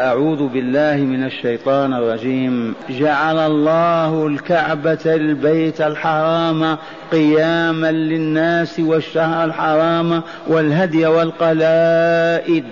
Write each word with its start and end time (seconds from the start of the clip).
أعوذ 0.00 0.48
بالله 0.48 0.96
من 0.96 1.24
الشيطان 1.24 1.94
الرجيم. 1.94 2.74
جعل 2.90 3.38
الله 3.38 4.26
الكعبة 4.26 4.98
البيت 5.06 5.80
الحرام 5.80 6.76
قياما 7.12 7.92
للناس 7.92 8.80
والشهر 8.80 9.44
الحرام 9.44 10.22
والهدي 10.46 11.06
والقلائد. 11.06 12.64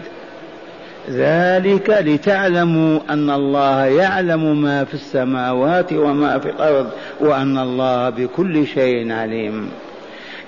ذلك 1.10 1.90
لتعلموا 1.90 3.00
أن 3.10 3.30
الله 3.30 3.84
يعلم 3.84 4.62
ما 4.62 4.84
في 4.84 4.94
السماوات 4.94 5.92
وما 5.92 6.38
في 6.38 6.50
الأرض 6.50 6.90
وأن 7.20 7.58
الله 7.58 8.10
بكل 8.10 8.66
شيء 8.66 9.12
عليم. 9.12 9.70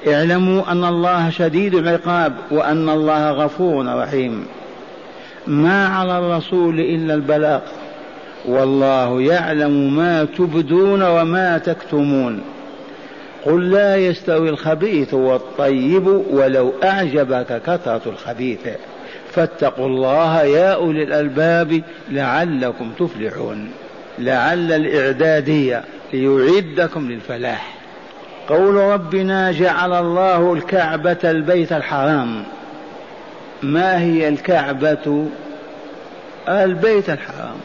اعلموا 0.09 0.73
أن 0.73 0.85
الله 0.85 1.31
شديد 1.31 1.75
العقاب 1.75 2.33
وأن 2.51 2.89
الله 2.89 3.31
غفور 3.31 3.87
رحيم. 3.99 4.47
ما 5.47 5.87
على 5.87 6.19
الرسول 6.19 6.81
إلا 6.81 7.15
البلاغ. 7.15 7.61
والله 8.45 9.23
يعلم 9.23 9.97
ما 9.97 10.25
تبدون 10.25 11.03
وما 11.03 11.59
تكتمون. 11.59 12.41
قل 13.45 13.71
لا 13.71 13.97
يستوي 13.97 14.49
الخبيث 14.49 15.15
والطيب 15.15 16.07
ولو 16.07 16.73
أعجبك 16.85 17.63
كثرة 17.67 18.01
الخبيث. 18.07 18.69
فاتقوا 19.33 19.87
الله 19.87 20.43
يا 20.43 20.75
أولي 20.75 21.03
الألباب 21.03 21.83
لعلكم 22.11 22.91
تفلحون. 22.99 23.71
لعل 24.19 24.73
الإعدادية 24.73 25.85
ليعدكم 26.13 27.11
للفلاح. 27.11 27.75
قول 28.49 28.75
ربنا 28.75 29.53
جعل 29.53 29.93
الله 29.93 30.53
الكعبة 30.53 31.19
البيت 31.25 31.73
الحرام. 31.73 32.45
ما 33.65 34.01
هي 34.01 34.29
الكعبة؟ 34.29 35.29
البيت 36.49 37.11
الحرام. 37.11 37.57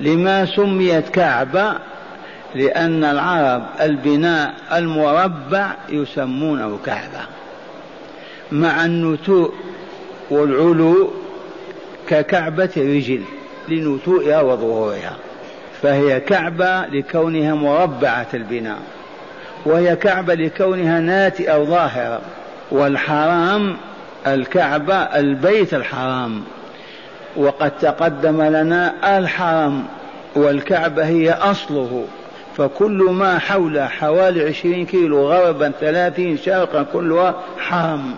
لما 0.00 0.46
سميت 0.46 1.08
كعبة؟ 1.08 1.74
لأن 2.54 3.04
العرب 3.04 3.62
البناء 3.80 4.54
المربع 4.72 5.70
يسمونه 5.88 6.78
كعبة 6.86 7.20
مع 8.52 8.84
النتوء 8.84 9.54
والعلو 10.30 11.10
ككعبة 12.08 12.70
الرجل 12.76 13.22
لنتوئها 13.68 14.40
وظهورها 14.40 15.16
فهي 15.82 16.20
كعبة 16.20 16.86
لكونها 16.86 17.54
مربعة 17.54 18.26
البناء 18.34 18.78
وهي 19.64 19.96
كعبة 19.96 20.34
لكونها 20.34 21.00
ناتئة 21.00 21.64
ظاهرة 21.64 22.20
والحرام 22.70 23.76
الكعبة 24.34 24.94
البيت 24.94 25.74
الحرام. 25.74 26.42
وقد 27.36 27.70
تقدم 27.70 28.42
لنا 28.42 29.18
الحرم 29.18 29.84
والكعبة 30.36 31.06
هي 31.06 31.32
أصله. 31.32 32.04
فكل 32.56 33.08
ما 33.10 33.38
حول 33.38 33.80
حوالي 33.80 34.48
عشرين 34.48 34.86
كيلو 34.86 35.28
غربا 35.28 35.72
ثلاثين 35.80 36.38
شرقا 36.38 36.82
كلها 36.82 37.34
حرم. 37.58 38.14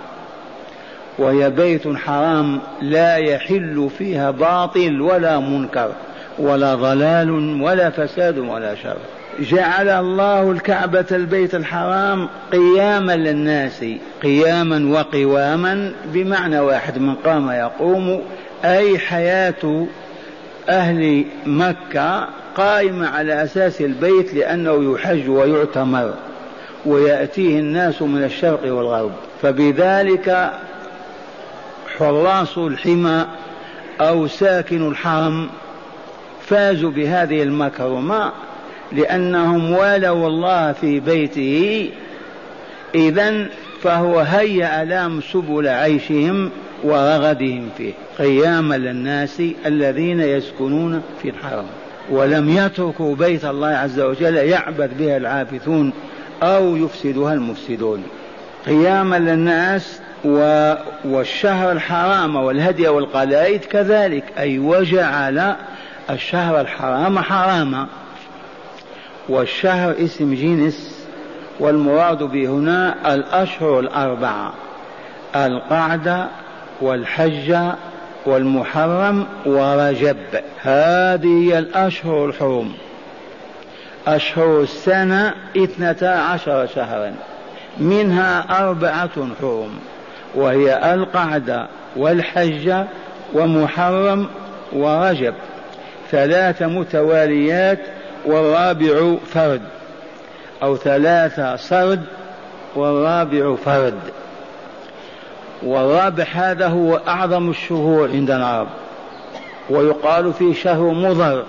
وهي 1.19 1.51
بيت 1.51 1.97
حرام 1.97 2.61
لا 2.83 3.17
يحل 3.17 3.91
فيها 3.99 4.31
باطل 4.31 5.01
ولا 5.01 5.39
منكر 5.39 5.93
ولا 6.39 6.75
ضلال 6.75 7.61
ولا 7.63 7.91
فساد 7.91 8.39
ولا 8.39 8.75
شر. 8.75 8.97
جعل 9.39 9.89
الله 9.89 10.51
الكعبة 10.53 11.07
البيت 11.13 11.55
الحرام 11.55 12.29
قياما 12.53 13.17
للناس 13.17 13.85
قياما 14.23 14.99
وقواما 14.99 15.93
بمعنى 16.05 16.61
واحد 16.61 16.99
من 16.99 17.15
قام 17.15 17.51
يقوم 17.51 18.23
أي 18.65 18.99
حياة 18.99 19.87
أهل 20.69 21.25
مكة 21.47 22.29
قائمة 22.57 23.09
على 23.09 23.43
أساس 23.43 23.81
البيت 23.81 24.35
لأنه 24.35 24.95
يحج 24.95 25.29
ويعتمر 25.29 26.15
ويأتيه 26.87 27.59
الناس 27.59 28.03
من 28.03 28.25
الشرق 28.25 28.75
والغرب. 28.75 29.13
فبذلك 29.43 30.51
حراس 31.99 32.59
الحمى 32.59 33.27
أو 34.01 34.27
ساكن 34.27 34.89
الحرم 34.89 35.49
فازوا 36.47 36.91
بهذه 36.91 37.43
المكرمة 37.43 38.33
لأنهم 38.93 39.73
والوا 39.73 40.27
الله 40.27 40.73
في 40.73 41.01
بيته 41.01 41.91
إذا 42.95 43.47
فهو 43.83 44.21
هيأ 44.21 44.85
لهم 44.85 45.21
سبل 45.21 45.69
عيشهم 45.69 46.51
ورغدهم 46.85 47.69
فيه. 47.79 47.93
قياما 48.19 48.75
للناس 48.75 49.43
الذين 49.67 50.21
يسكنون 50.21 51.03
في 51.23 51.29
الحرم. 51.29 51.67
ولم 52.11 52.51
يتركوا 52.57 53.17
بيت 53.17 53.45
الله 53.45 53.69
عز 53.69 54.01
وجل 54.01 54.37
يعبث 54.37 54.91
بها 54.99 55.17
العابثون 55.17 55.93
أو 56.43 56.77
يفسدها 56.77 57.33
المفسدون. 57.33 58.03
قياما 58.67 59.19
للناس 59.19 60.01
و... 60.25 60.75
والشهر 61.05 61.73
الحرام 61.73 62.37
والهدي 62.37 62.89
والقلائد 62.89 63.65
كذلك. 63.65 64.25
أي 64.39 64.59
وجعل 64.59 65.57
الشهر 66.11 66.61
الحرام 66.61 67.19
حراما. 67.19 67.87
والشهر 69.31 69.95
اسم 70.05 70.35
جنس 70.35 71.07
والمراد 71.61 72.23
به 72.23 72.47
هنا 72.47 73.15
الأشهر 73.15 73.81
الأربعة 73.81 74.53
القعدة 75.37 76.27
والحج 76.81 77.57
والمحرم 78.27 79.27
ورجب. 79.47 80.17
هذه 80.63 81.45
هي 81.45 81.59
الأشهر 81.59 82.25
الحرم. 82.25 82.73
أشهر 84.07 84.61
السنة 84.61 85.35
اثنتا 85.57 86.07
عشر 86.07 86.67
شهرا. 86.67 87.15
منها 87.79 88.61
أربعة 88.61 89.29
حرم 89.41 89.79
وهي 90.35 90.95
القعدة 90.95 91.67
والحج 91.97 92.85
ومحرم 93.35 94.27
ورجب. 94.73 95.35
ثلاث 96.11 96.63
متواليات 96.63 97.79
والرابع 98.27 99.17
فرد. 99.27 99.63
أو 100.63 100.77
ثلاثة 100.77 101.57
سرد 101.57 102.05
والرابع 102.77 103.55
فرد. 103.55 104.01
والرابع 105.63 106.25
هذا 106.33 106.67
هو 106.67 106.97
أعظم 107.09 107.51
الشهور 107.51 108.11
عند 108.11 108.31
العرب. 108.31 108.69
ويقال 109.71 110.33
فيه 110.33 110.55
شهر 110.55 110.91
مضر. 110.91 111.45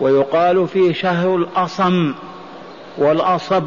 ويقال 0.00 0.68
فيه 0.68 0.92
شهر 0.92 1.36
الأصم 1.36 2.14
والأصب. 2.98 3.64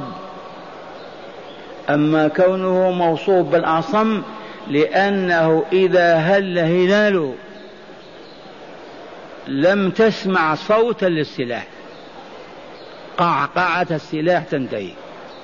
أما 1.89 2.27
كونه 2.27 2.91
موصوف 2.91 3.47
بالأصم 3.47 4.21
لأنه 4.67 5.65
إذا 5.73 6.15
هل 6.15 6.59
هلاله 6.59 7.33
لم 9.47 9.89
تسمع 9.89 10.55
صوتا 10.55 11.05
للسلاح. 11.05 11.67
قعقعة 13.17 13.87
السلاح 13.91 14.43
تنتهي 14.43 14.89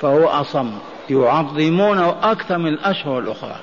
فهو 0.01 0.27
أصم. 0.27 0.71
يعظمونه 1.09 2.15
أكثر 2.23 2.57
من 2.57 2.67
الأشهر 2.67 3.19
الأخرى. 3.19 3.55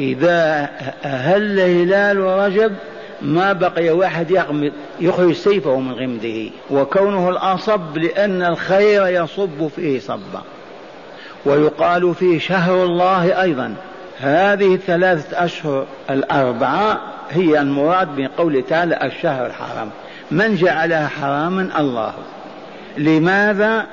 إذا 0.00 0.70
هل 1.02 1.60
هلال 1.60 2.18
رجب 2.18 2.72
ما 3.22 3.52
بقي 3.52 3.90
واحد 3.90 4.30
يغمد 4.30 4.72
يخرج 5.00 5.32
سيفه 5.32 5.80
من 5.80 5.92
غمده 5.92 6.50
وكونه 6.70 7.28
الأصب 7.28 7.98
لأن 7.98 8.42
الخير 8.42 9.06
يصب 9.06 9.68
فيه 9.76 10.00
صبا 10.00 10.42
ويقال 11.44 12.14
فيه 12.14 12.38
شهر 12.38 12.84
الله 12.84 13.42
أيضا. 13.42 13.74
هذه 14.20 14.74
الثلاثة 14.74 15.44
أشهر 15.44 15.86
الأربعة 16.10 17.00
هي 17.30 17.60
المراد 17.60 18.08
بقوله 18.16 18.60
تعالى 18.60 19.06
الشهر 19.06 19.46
الحرام. 19.46 19.90
من 20.30 20.56
جعلها 20.56 21.08
حراما؟ 21.08 21.68
الله. 21.78 22.14
لماذا 22.98 23.86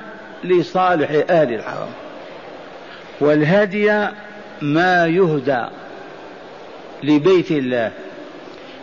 لصالح 0.44 1.10
أهل 1.30 1.54
الحرم؟ 1.54 1.88
والهدي 3.20 4.08
ما 4.62 5.06
يهدى 5.06 5.64
لبيت 7.02 7.50
الله 7.50 7.92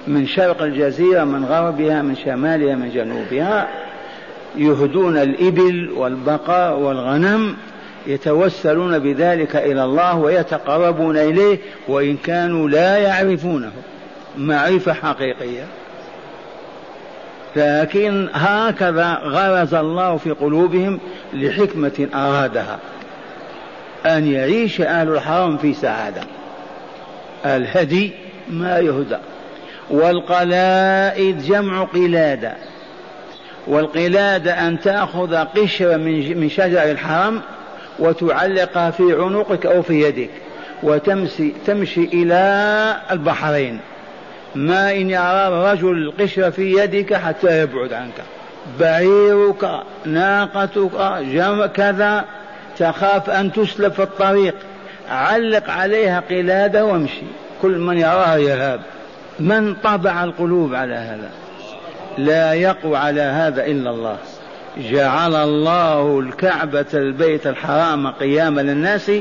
من 0.08 0.28
شرق 0.28 0.62
الجزيرة 0.62 1.24
من 1.24 1.46
غربها 1.46 2.02
من 2.02 2.16
شمالها 2.16 2.76
من 2.76 2.92
جنوبها 2.92 3.68
يهدون 4.56 5.18
الإبل 5.18 5.90
والبقر 5.96 6.74
والغنم 6.74 7.56
يتوسلون 8.08 9.00
بذلك 9.00 9.56
إلى 9.56 9.84
الله 9.84 10.18
ويتقربون 10.18 11.18
إليه 11.18 11.58
وإن 11.88 12.18
كانوا 12.18 12.70
لا 12.70 12.98
يعرفونه 12.98 13.72
معرفة 14.38 14.94
حقيقية. 14.94 15.64
لكن 17.56 18.30
هكذا 18.34 19.20
غرز 19.24 19.74
الله 19.74 20.18
في 20.18 20.32
قلوبهم 20.32 21.00
لحكمة 21.34 22.08
أرادها. 22.16 22.80
أن 24.06 24.32
يعيش 24.32 24.82
أهل 24.82 25.10
الحرم 25.10 25.58
في 25.58 25.74
سعادة. 25.74 26.22
الهدي 27.46 28.12
ما 28.50 28.80
يهدى. 28.80 29.18
والقلائد 29.90 31.44
جمع 31.44 31.84
قلادة. 31.84 32.54
والقلادة 33.68 34.68
أن 34.68 34.80
تأخذ 34.80 35.36
قشرة 35.36 35.98
من 35.98 36.50
شجر 36.50 36.84
الحرم 36.84 37.42
وتعلقها 38.00 38.92
في 38.92 39.04
عنقك 39.04 39.66
أو 39.66 39.82
في 39.82 40.02
يدك 40.02 40.30
وتمشي 40.84 41.52
تمشي 41.66 42.04
إلى 42.04 42.96
البحرين. 43.12 43.80
ما 44.56 44.92
إن 44.92 45.10
يرى 45.10 45.48
الرجل 45.48 45.92
القشرة 45.92 46.50
في 46.50 46.74
يدك 46.78 47.14
حتى 47.14 47.62
يبعد 47.62 47.94
عنك. 47.94 48.24
بعيرك 48.80 49.82
ناقتك 50.06 51.22
جم 51.22 51.66
كذا 51.66 52.26
تخاف 52.78 53.30
أن 53.30 53.52
تسلب 53.52 53.92
في 53.92 54.04
الطريق. 54.04 54.56
علق 55.10 55.70
عليها 55.70 56.20
قلادة 56.30 56.86
وامشي. 56.86 57.24
كل 57.62 57.78
من 57.78 57.98
يراها 57.98 58.38
يهاب 58.38 58.82
من 59.40 59.76
طبع 59.76 60.24
القلوب 60.24 60.76
على 60.76 60.96
هذا؟ 60.96 61.30
لا 62.18 62.54
يقوى 62.54 62.98
على 62.98 63.22
هذا 63.22 63.66
إلا 63.66 63.90
الله. 63.90 64.18
جعل 64.78 65.36
الله 65.36 66.20
الكعبة 66.20 66.86
البيت 66.94 67.48
الحرام 67.48 68.08
قياما 68.08 68.62
للناس 68.62 69.12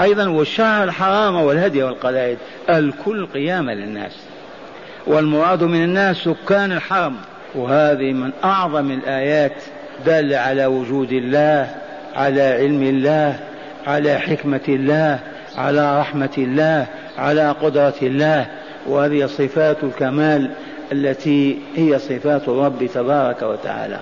أيضا 0.00 0.28
والشهر 0.28 0.84
الحرام 0.84 1.36
والهدي 1.36 1.82
والقلائد. 1.82 2.38
الكل 2.68 3.26
قياما 3.26 3.72
للناس. 3.72 4.12
والمراد 5.06 5.62
من 5.62 5.84
الناس 5.84 6.16
سكان 6.16 6.72
الحرم. 6.72 7.16
وهذه 7.54 8.12
من 8.12 8.30
أعظم 8.44 8.90
الآيات 8.90 9.62
دل 10.06 10.34
على 10.34 10.66
وجود 10.66 11.12
الله 11.12 11.70
على 12.14 12.42
علم 12.42 12.82
الله 12.82 13.38
على 13.86 14.18
حكمة 14.18 14.60
الله 14.68 15.18
على 15.58 16.00
رحمة 16.00 16.34
الله 16.38 16.86
على 17.18 17.50
قدرة 17.50 17.94
الله. 18.02 18.46
وهذه 18.86 19.26
صفات 19.26 19.84
الكمال 19.84 20.50
التي 20.92 21.58
هي 21.76 21.98
صفات 21.98 22.48
الرب 22.48 22.86
تبارك 22.94 23.42
وتعالى. 23.42 24.00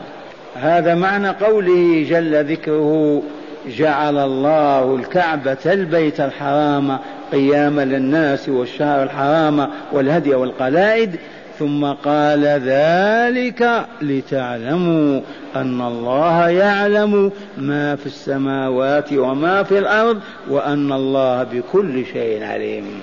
هذا 0.54 0.94
معنى 0.94 1.28
قوله 1.28 2.06
جل 2.10 2.44
ذكره 2.44 3.22
جعل 3.66 4.18
الله 4.18 4.96
الكعبة 4.96 5.58
البيت 5.66 6.20
الحرام 6.20 6.98
قياما 7.32 7.84
للناس 7.84 8.48
والشهر 8.48 9.02
الحرام 9.02 9.68
والهدي 9.92 10.34
والقلائد 10.34 11.16
ثم 11.58 11.84
قال 11.84 12.44
ذلك 12.44 13.86
لتعلموا 14.02 15.20
أن 15.56 15.80
الله 15.80 16.48
يعلم 16.48 17.32
ما 17.58 17.96
في 17.96 18.06
السماوات 18.06 19.12
وما 19.12 19.62
في 19.62 19.78
الأرض 19.78 20.20
وأن 20.48 20.92
الله 20.92 21.42
بكل 21.42 22.06
شيء 22.12 22.44
عليم. 22.44 23.00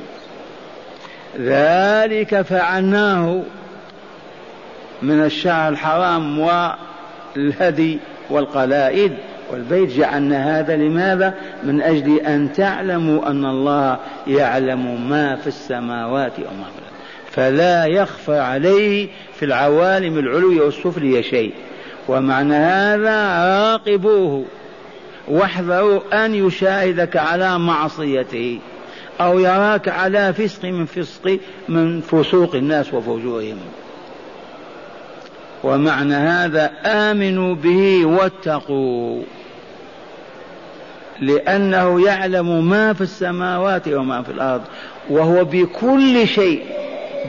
ذلك 1.39 2.41
فعلناه 2.41 3.41
من 5.01 5.23
الشهر 5.23 5.69
الحرام 5.69 6.39
والهدي 6.39 7.99
والقلائد. 8.29 9.13
والبيت 9.51 9.89
جعلنا 9.89 10.59
هذا 10.59 10.75
لماذا؟ 10.75 11.33
من 11.63 11.81
أجل 11.81 12.19
أن 12.19 12.53
تعلموا 12.53 13.29
أن 13.29 13.45
الله 13.45 13.99
يعلم 14.27 15.09
ما 15.09 15.35
في 15.35 15.47
السماوات 15.47 16.33
وما 16.39 16.47
في 16.47 16.79
الأرض. 16.79 16.97
فلا 17.31 17.85
يخفى 17.85 18.39
عليه 18.39 19.07
في 19.33 19.45
العوالم 19.45 20.19
العلوية 20.19 20.61
والسفلية 20.61 21.21
شيء 21.21 21.53
ومعنى 22.07 22.55
هذا 22.55 23.45
راقبوه. 23.45 24.45
واحذروا 25.27 26.25
أن 26.25 26.35
يشاهدك 26.35 27.17
على 27.17 27.59
معصيته. 27.59 28.59
أو 29.21 29.39
يراك 29.39 29.87
على 29.87 30.33
فسق 30.33 30.65
من 30.65 30.85
فسق 30.85 31.39
من 31.69 32.01
فسوق 32.01 32.55
الناس 32.55 32.93
وفجورهم. 32.93 33.57
ومعنى 35.63 36.13
هذا 36.13 36.71
آمنوا 36.85 37.55
به 37.55 38.05
واتقوا 38.05 39.21
لأنه 41.21 42.05
يعلم 42.05 42.69
ما 42.69 42.93
في 42.93 43.01
السماوات 43.01 43.87
وما 43.87 44.21
في 44.21 44.31
الأرض 44.31 44.61
وهو 45.09 45.45
بكل 45.45 46.27
شيء 46.27 46.63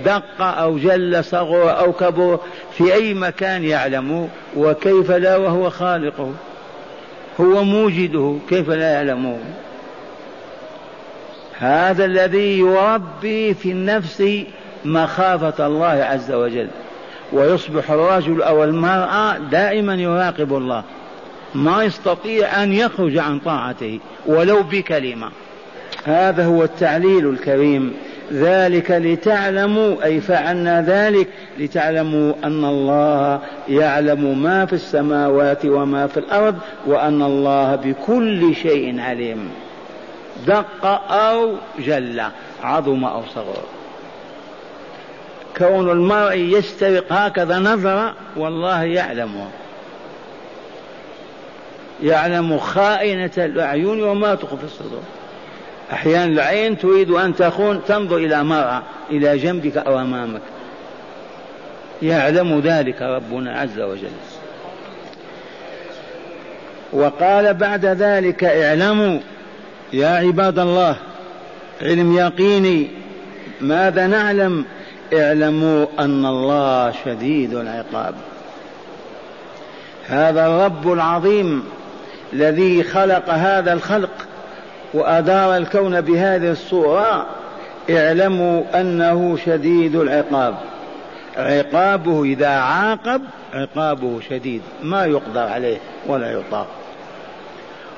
دق 0.05 0.43
أو 0.43 0.79
جل 0.79 1.25
صغر 1.25 1.79
أو 1.79 1.93
كبر 1.93 2.39
في 2.73 2.95
أي 2.95 3.15
مكان 3.15 3.65
يعلم 3.65 4.29
وكيف 4.57 5.11
لا 5.11 5.37
وهو 5.37 5.71
خالقه 5.71 6.33
هو 7.41 7.65
موجده 7.65 8.37
كيف 8.49 8.71
لا 8.71 8.93
يعلمه 8.93 9.39
هذا 11.59 12.05
الذي 12.05 12.59
يربي 12.59 13.55
في 13.55 13.71
النفس 13.73 14.23
مخافة 14.85 15.67
الله 15.67 15.87
عز 15.87 16.33
وجل 16.33 16.69
ويصبح 17.33 17.91
الرجل 17.91 18.43
أو 18.43 18.65
المرأة 18.65 19.39
دائما 19.39 19.95
يراقب 19.95 20.55
الله. 20.55 20.83
ما 21.55 21.83
يستطيع 21.85 22.63
أن 22.63 22.73
يخرج 22.73 23.19
عن 23.19 23.39
طاعته 23.39 23.99
ولو 24.27 24.63
بكلمة. 24.63 25.31
هذا 26.05 26.45
هو 26.45 26.63
التعليل 26.63 27.31
الكريم. 27.31 27.95
ذلك 28.33 28.91
لتعلموا 28.91 30.05
أي 30.05 30.21
فعلنا 30.21 30.83
ذلك 30.83 31.29
لتعلموا 31.59 32.33
أن 32.45 32.65
الله 32.65 33.41
يعلم 33.69 34.43
ما 34.43 34.67
في 34.67 34.73
السماوات 34.73 35.65
وما 35.65 36.07
في 36.07 36.17
الأرض 36.17 36.59
وأن 36.87 37.23
الله 37.23 37.77
بكل 37.77 38.55
شيء 38.55 39.01
عليم. 39.01 39.51
دق 40.47 40.87
أو 41.11 41.55
جل 41.79 42.23
عظم 42.63 43.05
أو 43.05 43.23
صغر. 43.35 43.63
كون 45.57 45.91
المرء 45.91 46.35
يسترق 46.35 47.13
هكذا 47.13 47.59
نظرة 47.59 48.15
والله 48.37 48.83
يعلمه. 48.83 49.47
يعلم 52.03 52.59
خائنة 52.59 53.31
الأعين 53.39 54.03
وما 54.03 54.35
تخفي 54.35 54.65
الصدور. 54.65 55.03
أحيانا 55.93 56.25
العين 56.25 56.79
تريد 56.79 57.11
أن 57.11 57.37
تخون 57.37 57.81
تنظر 57.89 58.17
إلى 58.17 58.45
مرأة 58.45 58.83
إلى 59.11 59.39
جنبك 59.39 59.77
أو 59.77 60.01
أمامك. 60.01 60.41
يعلم 62.03 62.61
ذلك 62.61 63.03
ربنا 63.03 63.61
عز 63.61 63.81
وجل. 63.81 64.11
وقال 66.93 67.55
بعد 67.55 67.85
ذلك 67.85 68.45
اعلموا 68.45 69.19
يا 69.93 70.09
عباد 70.09 70.59
الله 70.59 70.97
علم 71.83 72.17
يقيني 72.17 72.89
ماذا 73.61 74.07
نعلم؟ 74.07 74.65
اعلموا 75.15 75.87
أن 75.99 76.27
الله 76.27 76.93
شديد 77.05 77.55
العقاب. 77.55 78.15
هذا 80.07 80.47
الرب 80.47 80.93
العظيم 80.93 81.65
الذي 82.33 82.83
خلق 82.83 83.31
هذا 83.31 83.73
الخلق 83.73 84.11
وأدار 84.95 85.57
الكون 85.57 86.01
بهذه 86.01 86.51
الصورة 86.51 87.27
اعلموا 87.91 88.81
أنه 88.81 89.39
شديد 89.47 89.97
العقاب. 89.97 90.55
عقابه 91.37 92.25
إذا 92.25 92.49
عاقب 92.49 93.23
عقابه 93.55 94.21
شديد 94.31 94.63
ما 94.83 95.05
يقدر 95.05 95.41
عليه 95.41 95.79
ولا 96.07 96.33
يطاق. 96.33 96.67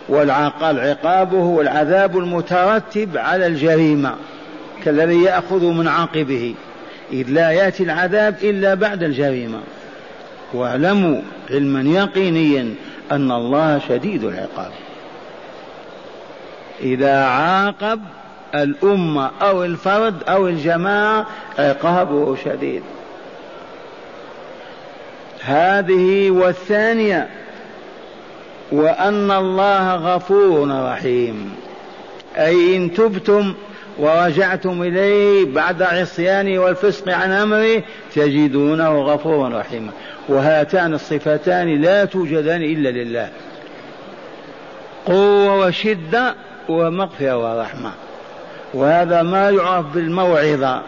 والعقاب 0.09 0.79
عقابه 0.79 1.61
العذاب 1.61 2.19
المترتب 2.19 3.17
على 3.17 3.47
الجريمة 3.47 4.15
كالذي 4.85 5.23
يأخذ 5.23 5.65
من 5.65 5.89
عاقبه. 5.89 6.55
إذ 7.13 7.29
لا 7.29 7.51
يأتي 7.51 7.83
العذاب 7.83 8.35
إلا 8.43 8.75
بعد 8.75 9.03
الجريمة. 9.03 9.59
واعلموا 10.53 11.21
علما 11.51 11.81
يقينيا 12.01 12.75
أن 13.11 13.33
الله 13.33 13.81
شديد 13.89 14.25
العقاب. 14.25 14.71
إذا 16.81 17.25
عاقب 17.25 18.01
الأمة 18.55 19.31
أو 19.43 19.65
الفرد 19.65 20.23
أو 20.29 20.49
الجماعة 20.49 21.27
عقابه 21.59 22.37
شديد. 22.45 22.83
هذه 25.41 26.31
والثانية 26.31 27.29
وأن 28.73 29.31
الله 29.31 29.95
غفور 29.95 30.85
رحيم. 30.93 31.55
أي 32.37 32.77
إن 32.77 32.95
تبتم 32.95 33.55
ورجعتم 34.01 34.83
إليه 34.83 35.55
بعد 35.55 35.83
عصيانه 35.83 36.59
والفسق 36.59 37.09
عن 37.09 37.31
أمره 37.31 37.83
تجدونه 38.15 39.03
غفورا 39.03 39.59
رحيما. 39.61 39.91
وهاتان 40.29 40.95
الصفتان 40.95 41.83
لا 41.83 42.05
توجدان 42.05 42.63
إلا 42.63 42.89
لله. 42.89 43.29
قوة 45.07 45.67
وشدة 45.67 46.35
ومغفرة 46.69 47.37
ورحمة. 47.37 47.91
وهذا 48.75 49.23
ما 49.23 49.51
يعرف 49.51 49.87
بالموعظة 49.95 50.83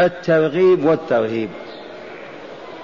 الترغيب 0.00 0.84
والترهيب. 0.84 1.48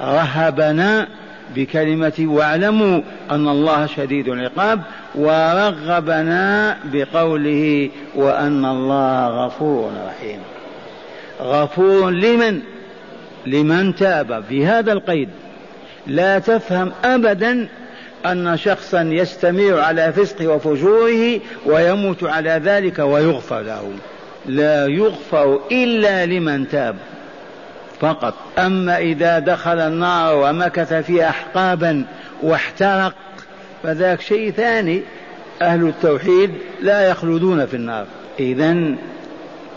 رهبنا 0.00 1.08
بكلمة 1.54 2.12
واعلموا 2.20 3.00
أن 3.30 3.48
الله 3.48 3.86
شديد 3.86 4.28
العقاب 4.28 4.82
ورغبنا 5.14 6.76
بقوله 6.84 7.90
وأن 8.14 8.64
الله 8.64 9.46
غفور 9.46 9.90
رحيم. 10.06 10.38
غفور 11.40 12.10
لمن؟ 12.10 12.60
لمن 13.46 13.94
تاب 13.94 14.44
في 14.48 14.66
هذا 14.66 14.92
القيد. 14.92 15.28
لا 16.06 16.38
تفهم 16.38 16.92
أبدا 17.04 17.68
أن 18.26 18.56
شخصا 18.56 19.02
يستمر 19.02 19.80
على 19.80 20.12
فسقه 20.12 20.48
وفجوره 20.48 21.40
ويموت 21.66 22.24
على 22.24 22.60
ذلك 22.64 22.98
ويغفر 22.98 23.60
له. 23.60 23.90
لا 24.46 24.86
يغفر 24.86 25.60
إلا 25.72 26.26
لمن 26.26 26.68
تاب. 26.68 26.96
فقط. 28.00 28.34
أما 28.58 28.98
إذا 28.98 29.38
دخل 29.38 29.78
النار 29.78 30.36
ومكث 30.36 30.92
فيها 30.92 31.28
أحقابا 31.28 32.04
واحترق 32.42 33.14
فذاك 33.82 34.20
شيء 34.20 34.50
ثاني. 34.50 35.02
أهل 35.62 35.88
التوحيد 35.88 36.50
لا 36.82 37.08
يخلدون 37.08 37.66
في 37.66 37.76
النار. 37.76 38.06
إذا 38.40 38.94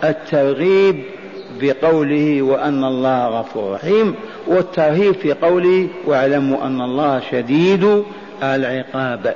الترغيب 0.03 1.03
بقوله 1.61 2.41
وأن 2.41 2.83
الله 2.83 3.27
غفور 3.27 3.73
رحيم 3.73 4.15
والترهيب 4.47 5.15
في 5.15 5.33
قوله 5.33 5.87
واعلموا 6.05 6.65
أن 6.65 6.81
الله 6.81 7.21
شديد 7.31 8.03
العقاب. 8.43 9.35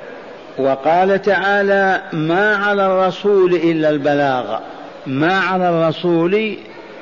وقال 0.57 1.21
تعالى 1.21 2.01
ما 2.13 2.55
على 2.55 2.85
الرسول 2.85 3.53
إلا 3.53 3.89
البلاغ. 3.89 4.59
ما 5.07 5.39
على 5.39 5.69
الرسول 5.69 6.57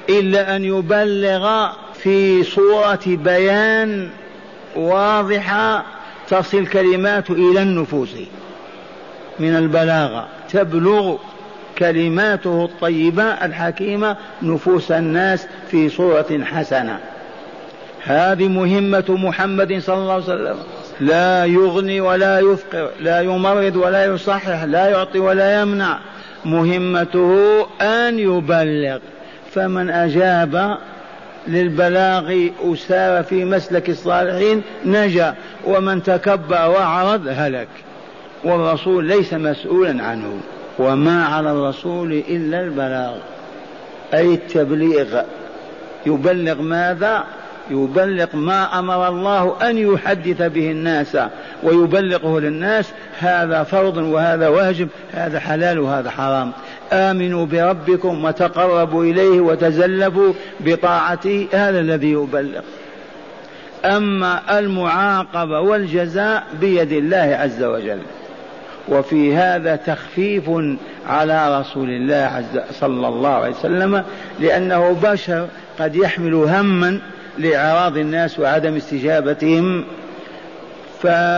إلا 0.10 0.55
أن 0.55 0.63
يبلغ 0.65 1.67
في 1.93 2.43
صورة 2.43 3.00
بيان 3.05 4.10
واضحة 4.75 5.86
تصل 6.29 6.67
كلمات 6.67 7.29
إلى 7.29 7.62
النفوس 7.62 8.10
من 9.39 9.55
البلاغة. 9.55 10.27
تبلغ 10.50 11.17
كلماته 11.77 12.65
الطيبة 12.65 13.24
الحكيمة 13.24 14.17
نفوس 14.41 14.91
الناس 14.91 15.48
في 15.72 15.89
صورة 15.89 16.39
حسنة. 16.43 17.00
هذه 18.03 18.48
مهمة 18.48 19.05
محمد 19.10 19.79
صلى 19.79 19.96
الله 19.96 20.13
عليه 20.13 20.24
وسلم. 20.24 20.58
لا 21.00 21.46
يغني 21.46 22.01
ولا 22.01 22.39
يفقر 22.39 22.89
لا 23.00 23.22
يمرض 23.22 23.75
ولا 23.75 24.05
يصحح 24.05 24.63
لا 24.63 24.88
يعطي 24.88 25.20
ولا 25.20 25.62
يمنع. 25.62 26.00
مهمته 26.46 27.62
أن 27.81 28.20
يبلغ. 28.20 29.00
فمن 29.53 29.89
أجاب 29.89 30.77
للبلاغ 31.48 32.48
أسار 32.63 33.24
في 33.24 33.46
مسلك 33.46 33.89
الصالحين 33.89 34.62
نجا 34.86 35.36
ومن 35.65 36.03
تكبر 36.03 36.70
وأعرض 36.70 37.27
هلك. 37.27 37.67
والرسول 38.43 39.05
ليس 39.05 39.34
مسؤولا 39.34 40.03
عنه 40.03 40.39
وما 40.79 41.25
على 41.25 41.51
الرسول 41.51 42.13
إلا 42.13 42.62
البلاغ. 42.62 43.15
أي 44.13 44.34
التبليغ. 44.34 45.22
يبلغ 46.05 46.62
ماذا؟ 46.62 47.24
يبلغ 47.69 48.35
ما 48.35 48.79
أمر 48.79 49.07
الله 49.07 49.69
أن 49.69 49.77
يحدث 49.77 50.41
به 50.41 50.71
الناس 50.71 51.17
ويبلغه 51.63 52.39
للناس 52.39 52.91
هذا 53.19 53.63
فرض 53.63 53.97
وهذا 53.97 54.47
واجب 54.47 54.87
هذا 55.13 55.39
حلال 55.39 55.79
وهذا 55.79 56.09
حرام. 56.09 56.51
آمنوا 56.93 57.45
بربكم 57.45 58.25
وتقربوا 58.25 59.03
إليه 59.03 59.41
وتزلفوا 59.41 60.33
بطاعته 60.59 61.47
هذا 61.53 61.79
الذي 61.79 62.11
يبلغ. 62.11 62.61
أما 63.85 64.59
المعاقبة 64.59 65.59
والجزاء 65.59 66.43
بيد 66.61 66.91
الله 66.91 67.37
عز 67.41 67.63
وجل. 67.63 67.99
وفي 68.87 69.35
هذا 69.35 69.75
تخفيف 69.75 70.49
على 71.07 71.59
رسول 71.59 71.89
الله 71.89 72.43
صلى 72.71 73.07
الله 73.07 73.29
عليه 73.29 73.55
وسلم 73.55 74.03
لأنه 74.39 74.99
بشر 75.03 75.47
قد 75.79 75.95
يحمل 75.95 76.33
هما 76.33 76.99
لإعراض 77.38 77.97
الناس 77.97 78.39
وعدم 78.39 78.75
استجابتهم 78.75 79.83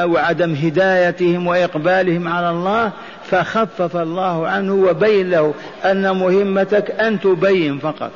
وعدم 0.05 0.53
هدايتهم 0.53 1.47
وإقبالهم 1.47 2.27
على 2.27 2.49
الله 2.49 2.91
فخفف 3.23 3.97
الله 3.97 4.47
عنه 4.47 4.73
وبين 4.73 5.29
له 5.29 5.53
أن 5.85 6.11
مهمتك 6.15 6.91
أن 6.91 7.19
تبين 7.19 7.79
فقط. 7.79 8.11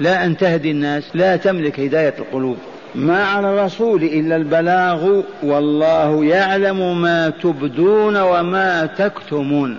لا 0.00 0.24
أن 0.24 0.36
تهدي 0.36 0.70
الناس 0.70 1.04
لا 1.14 1.36
تملك 1.36 1.80
هداية 1.80 2.14
القلوب. 2.18 2.56
ما 2.94 3.24
على 3.24 3.50
الرسول 3.50 4.02
إلا 4.02 4.36
البلاغ 4.36 5.22
والله 5.42 6.24
يعلم 6.24 7.02
ما 7.02 7.30
تبدون 7.30 8.16
وما 8.16 8.86
تكتمون. 8.86 9.78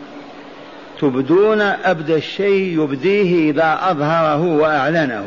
تبدون 1.01 1.62
أبدى 1.62 2.15
الشيء 2.15 2.84
يبديه 2.84 3.51
إذا 3.51 3.80
أظهره 3.82 4.44
وأعلنه. 4.44 5.25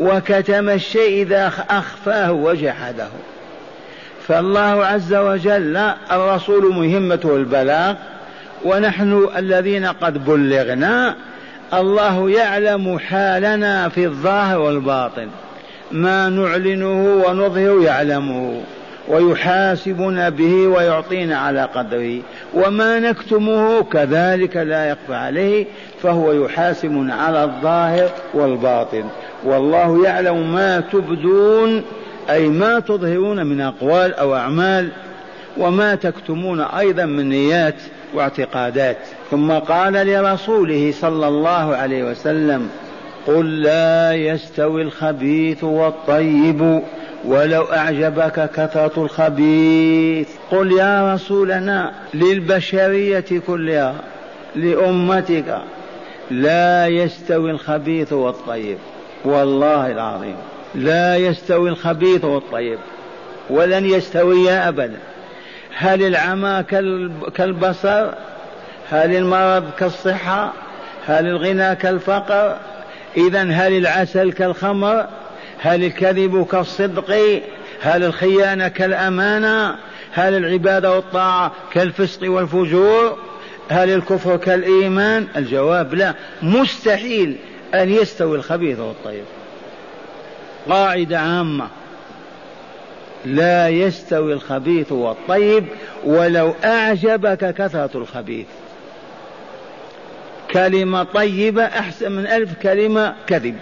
وكتم 0.00 0.68
الشيء 0.68 1.22
إذا 1.22 1.52
أخفاه 1.70 2.32
وجحده. 2.32 3.08
فالله 4.28 4.86
عز 4.86 5.14
وجل 5.14 5.76
الرسول 6.12 6.74
مهمته 6.74 7.36
البلاغ 7.36 7.94
ونحن 8.64 9.28
الذين 9.36 9.86
قد 9.86 10.24
بلغنا 10.24 11.16
الله 11.74 12.30
يعلم 12.30 12.98
حالنا 12.98 13.88
في 13.88 14.04
الظاهر 14.04 14.58
والباطن. 14.58 15.28
ما 15.92 16.28
نعلنه 16.28 17.22
ونظهر 17.26 17.82
يعلمه. 17.82 18.62
ويحاسبنا 19.08 20.28
به 20.28 20.66
ويعطينا 20.66 21.38
على 21.38 21.68
قدره. 21.74 22.18
وما 22.54 22.98
نكتمه 22.98 23.82
كذلك 23.82 24.56
لا 24.56 24.88
يخفى 24.90 25.14
عليه 25.14 25.66
فهو 26.02 26.32
يحاسبنا 26.32 27.14
على 27.14 27.44
الظاهر 27.44 28.10
والباطن. 28.34 29.04
والله 29.44 30.04
يعلم 30.04 30.52
ما 30.52 30.80
تبدون 30.80 31.82
أي 32.30 32.48
ما 32.48 32.80
تظهرون 32.80 33.46
من 33.46 33.60
أقوال 33.60 34.14
أو 34.14 34.36
أعمال 34.36 34.88
وما 35.56 35.94
تكتمون 35.94 36.60
أيضا 36.60 37.04
من 37.04 37.28
نيات 37.28 37.82
واعتقادات. 38.14 38.96
ثم 39.30 39.52
قال 39.52 39.92
لرسوله 39.92 40.92
صلى 41.00 41.28
الله 41.28 41.76
عليه 41.76 42.04
وسلم 42.04 42.68
قل 43.26 43.62
لا 43.62 44.14
يستوي 44.14 44.82
الخبيث 44.82 45.64
والطيب. 45.64 46.82
ولو 47.24 47.62
أعجبك 47.62 48.50
كثرة 48.50 49.02
الخبيث. 49.02 50.28
قل 50.50 50.72
يا 50.72 51.14
رسولنا 51.14 51.92
للبشرية 52.14 53.24
كلها 53.46 53.94
لأمتك 54.54 55.58
لا 56.30 56.86
يستوي 56.86 57.50
الخبيث 57.50 58.12
والطيب. 58.12 58.78
والله 59.24 59.90
العظيم 59.90 60.36
لا 60.74 61.16
يستوي 61.16 61.68
الخبيث 61.68 62.24
والطيب 62.24 62.78
ولن 63.50 63.86
يستويا 63.86 64.68
أبدا. 64.68 64.98
هل 65.76 66.02
العمى 66.02 66.62
كالبصر؟ 67.34 68.06
هل 68.90 69.16
المرض 69.16 69.70
كالصحة؟ 69.78 70.52
هل 71.06 71.26
الغنى 71.26 71.76
كالفقر؟ 71.76 72.56
إذا 73.16 73.42
هل 73.42 73.72
العسل 73.78 74.32
كالخمر؟ 74.32 75.06
هل 75.62 75.84
الكذب 75.84 76.46
كالصدق؟ 76.46 77.40
هل 77.80 78.04
الخيانة 78.04 78.68
كالأمانة؟ 78.68 79.76
هل 80.12 80.36
العبادة 80.36 80.96
والطاعة 80.96 81.52
كالفسق 81.72 82.30
والفجور؟ 82.30 83.18
هل 83.68 83.90
الكفر 83.90 84.36
كالإيمان؟ 84.36 85.26
الجواب 85.36 85.94
لا. 85.94 86.14
مستحيل 86.42 87.36
أن 87.74 87.90
يستوي 87.90 88.36
الخبيث 88.36 88.78
والطيب. 88.78 89.24
قاعدة 90.68 91.18
عامة. 91.18 91.68
لا 93.24 93.68
يستوي 93.68 94.32
الخبيث 94.32 94.92
والطيب 94.92 95.64
ولو 96.04 96.54
أعجبك 96.64 97.54
كثرة 97.54 97.90
الخبيث. 97.94 98.46
كلمة 100.50 101.02
طيبة 101.02 101.64
أحسن 101.64 102.12
من 102.12 102.26
ألف 102.26 102.50
كلمة 102.62 103.14
كذب. 103.26 103.56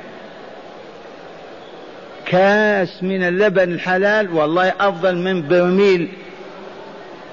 كاس 2.31 3.03
من 3.03 3.23
اللبن 3.23 3.73
الحلال 3.73 4.35
والله 4.35 4.73
أفضل 4.81 5.17
من 5.17 5.49
برميل 5.49 6.09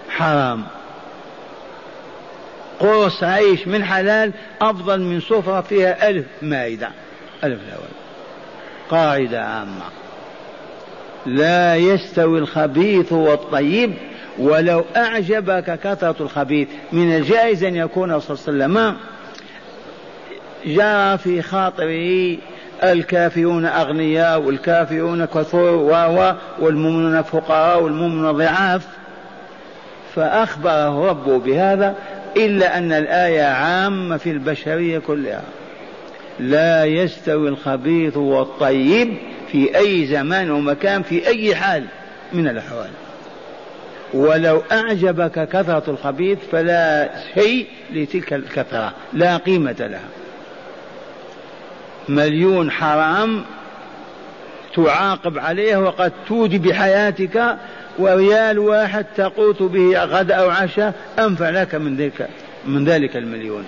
حرام. 0.09 0.63
قرص 2.79 3.23
عيش 3.23 3.67
من 3.67 3.83
حلال 3.83 4.31
أفضل 4.61 5.01
من 5.01 5.19
سفرة 5.19 5.61
فيها 5.61 6.09
ألف 6.09 6.25
مائدة. 6.41 6.89
ألف 7.43 7.59
الأول 7.67 7.89
قاعدة 8.89 9.43
عامة. 9.45 9.85
لا 11.25 11.75
يستوي 11.75 12.39
الخبيث 12.39 13.13
والطيب 13.13 13.93
ولو 14.37 14.85
أعجبك 14.95 15.79
كثرة 15.83 16.15
الخبيث. 16.19 16.67
من 16.91 17.15
الجائز 17.15 17.63
أن 17.63 17.75
يكون 17.75 18.19
صلى 18.19 18.37
الله 18.37 18.65
عليه 18.65 18.75
وسلم 18.75 18.97
جرى 20.65 21.17
في 21.17 21.41
خاطره 21.41 22.37
الكافرون 22.83 23.65
أغنياء 23.65 24.41
والكافرون 24.41 25.25
كثر 25.25 25.75
و 25.75 26.33
والمؤمنون 26.59 27.21
فقراء 27.21 27.83
والمؤمنون 27.83 28.31
ضعاف. 28.31 28.87
فأخبره 30.15 31.09
ربه 31.09 31.39
بهذا 31.39 31.95
إلا 32.37 32.77
أن 32.77 32.91
الآية 32.91 33.43
عامة 33.43 34.17
في 34.17 34.31
البشرية 34.31 34.99
كلها. 34.99 35.41
لا 36.39 36.85
يستوي 36.85 37.49
الخبيث 37.49 38.17
والطيب 38.17 39.17
في 39.51 39.77
أي 39.77 40.05
زمان 40.05 40.51
ومكان 40.51 41.03
في 41.03 41.27
أي 41.27 41.55
حال 41.55 41.83
من 42.33 42.47
الأحوال. 42.47 42.89
ولو 44.13 44.63
أعجبك 44.71 45.49
كثرة 45.49 45.83
الخبيث 45.87 46.37
فلا 46.51 47.09
شيء 47.33 47.67
لتلك 47.93 48.33
الكثرة 48.33 48.93
لا 49.13 49.37
قيمة 49.37 49.75
لها. 49.79 50.07
مليون 52.09 52.71
حرام 52.71 53.43
تعاقب 54.75 55.39
عليه 55.39 55.77
وقد 55.77 56.11
تودي 56.27 56.57
بحياتك 56.57 57.57
وريال 57.99 58.59
واحد 58.59 59.05
تقوت 59.17 59.63
به 59.63 60.03
غدا 60.03 60.35
أو 60.35 60.49
عشاء 60.49 60.93
أنفع 61.19 61.49
لك 61.49 61.75
من 61.75 61.97
ذلك 61.97 62.27
من 62.65 62.85
ذلك 62.85 63.17
المليون. 63.17 63.63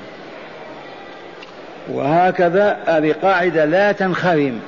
وهكذا 1.89 2.77
هذه 2.85 3.15
قاعدة 3.21 3.65
لا 3.65 3.91
تنخرم. 3.91 4.59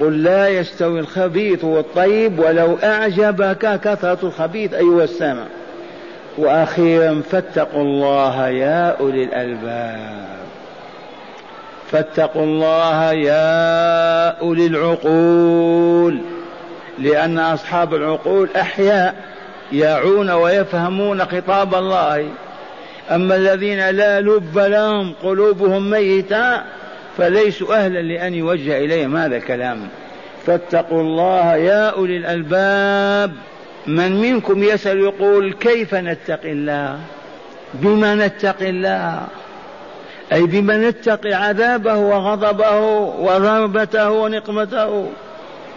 قل 0.00 0.22
لا 0.22 0.48
يستوي 0.48 1.00
الخبيث 1.00 1.64
والطيب 1.64 2.38
ولو 2.38 2.78
أعجبك 2.84 3.80
كثرة 3.80 4.18
الخبيث 4.22 4.74
أيها 4.74 5.04
السامع. 5.04 5.44
وأخيرا 6.38 7.22
فاتقوا 7.30 7.82
الله 7.82 8.48
يا 8.48 8.96
أولي 9.00 9.24
الألباب. 9.24 10.32
فاتقوا 11.92 12.44
الله 12.44 13.12
يا 13.12 14.28
أولي 14.40 14.66
العقول 14.66 16.18
لأن 16.98 17.38
أصحاب 17.38 17.94
العقول 17.94 18.48
أحياء 18.56 19.14
يعون 19.72 20.30
ويفهمون 20.30 21.24
خطاب 21.24 21.74
الله. 21.74 22.28
أما 23.10 23.36
الذين 23.36 23.90
لا 23.90 24.20
لب 24.20 24.58
لهم 24.58 25.14
قلوبهم 25.22 25.90
ميتة 25.90 26.62
فليسوا 27.16 27.74
أهلا 27.74 27.98
لأن 28.02 28.34
يوجه 28.34 28.78
إليهم 28.78 29.16
هذا 29.16 29.36
الكلام. 29.36 29.88
فاتقوا 30.46 31.00
الله 31.00 31.56
يا 31.56 31.88
أولي 31.88 32.16
الألباب. 32.16 33.32
من 33.86 34.20
منكم 34.20 34.62
يسأل 34.62 35.00
يقول 35.00 35.52
كيف 35.52 35.94
نتقي 35.94 36.52
الله؟ 36.52 36.98
بما 37.74 38.14
نتقي 38.14 38.70
الله؟ 38.70 39.26
أي 40.32 40.42
بما 40.42 40.76
نتقي 40.76 41.34
عذابه 41.34 41.96
وغضبه 41.96 42.80
وضربته 43.18 44.10
ونقمته. 44.10 45.08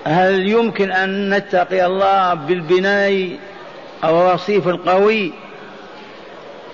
هل 0.05 0.49
يمكن 0.49 0.91
أن 0.91 1.29
نتقي 1.33 1.85
الله 1.85 2.33
بالبناء 2.33 3.29
أو 4.03 4.29
الرصيف 4.29 4.67
القوي 4.67 5.33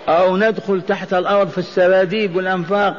أو 0.09 0.37
ندخل 0.37 0.81
تحت 0.81 1.13
الأرض 1.13 1.49
في 1.49 1.57
السراديب 1.57 2.35
والأنفاق 2.35 2.95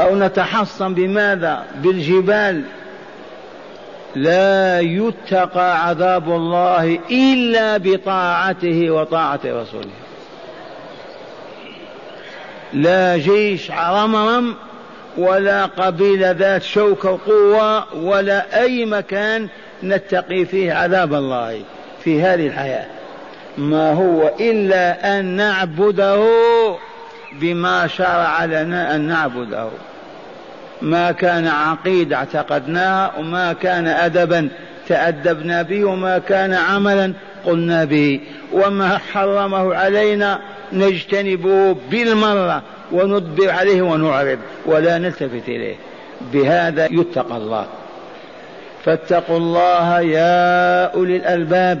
أو 0.00 0.16
نتحصن 0.16 0.94
بماذا؟ 0.94 1.64
بالجبال. 1.74 2.62
لا 4.14 4.80
يتقى 4.80 5.88
عذاب 5.88 6.28
الله 6.28 6.98
إلا 7.10 7.76
بطاعته 7.76 8.90
وطاعة 8.90 9.40
رسوله. 9.44 10.07
لا 12.72 13.16
جيش 13.16 13.70
رمرم 13.70 14.54
ولا 15.16 15.66
قبيلة 15.66 16.30
ذات 16.30 16.62
شوكة 16.62 17.10
وقوة 17.10 17.94
ولا 17.94 18.60
أي 18.60 18.84
مكان 18.84 19.48
نتقي 19.84 20.44
فيه 20.44 20.72
عذاب 20.72 21.14
الله 21.14 21.62
في 22.04 22.22
هذه 22.22 22.46
الحياة. 22.46 22.86
ما 23.58 23.92
هو 23.92 24.30
إلا 24.40 25.18
أن 25.18 25.24
نعبده 25.24 26.24
بما 27.32 27.86
شرع 27.86 28.44
لنا 28.44 28.94
أن 28.94 29.00
نعبده. 29.00 29.68
ما 30.82 31.12
كان 31.12 31.46
عقيدة 31.46 32.16
اعتقدناها 32.16 33.12
وما 33.18 33.52
كان 33.52 33.86
أدبا 33.86 34.48
تأدبنا 34.88 35.62
به 35.62 35.84
وما 35.84 36.18
كان 36.18 36.54
عملا 36.54 37.12
قلنا 37.46 37.84
به. 37.84 38.20
وما 38.52 38.98
حرمه 39.12 39.74
علينا 39.74 40.38
نجتنبه 40.72 41.76
بالمرة 41.90 42.62
وندبر 42.92 43.50
عليه 43.50 43.82
ونعرض 43.82 44.38
ولا 44.66 44.98
نلتفت 44.98 45.48
إليه. 45.48 45.76
بهذا 46.32 46.88
يتقى 46.90 47.36
الله. 47.36 47.66
فاتقوا 48.84 49.36
الله 49.36 50.00
يا 50.00 50.84
أولي 50.94 51.16
الألباب. 51.16 51.80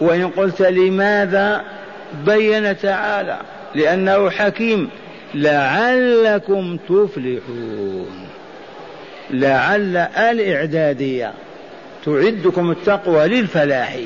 وإن 0.00 0.28
قلت 0.28 0.62
لماذا 0.62 1.64
بين 2.26 2.78
تعالى؟ 2.78 3.38
لأنه 3.74 4.30
حكيم. 4.30 4.90
لعلكم 5.34 6.76
تفلحون. 6.88 8.26
لعل 9.30 9.96
الإعدادية 9.96 11.32
تعدكم 12.04 12.70
التقوى 12.70 13.26
للفلاح. 13.26 13.96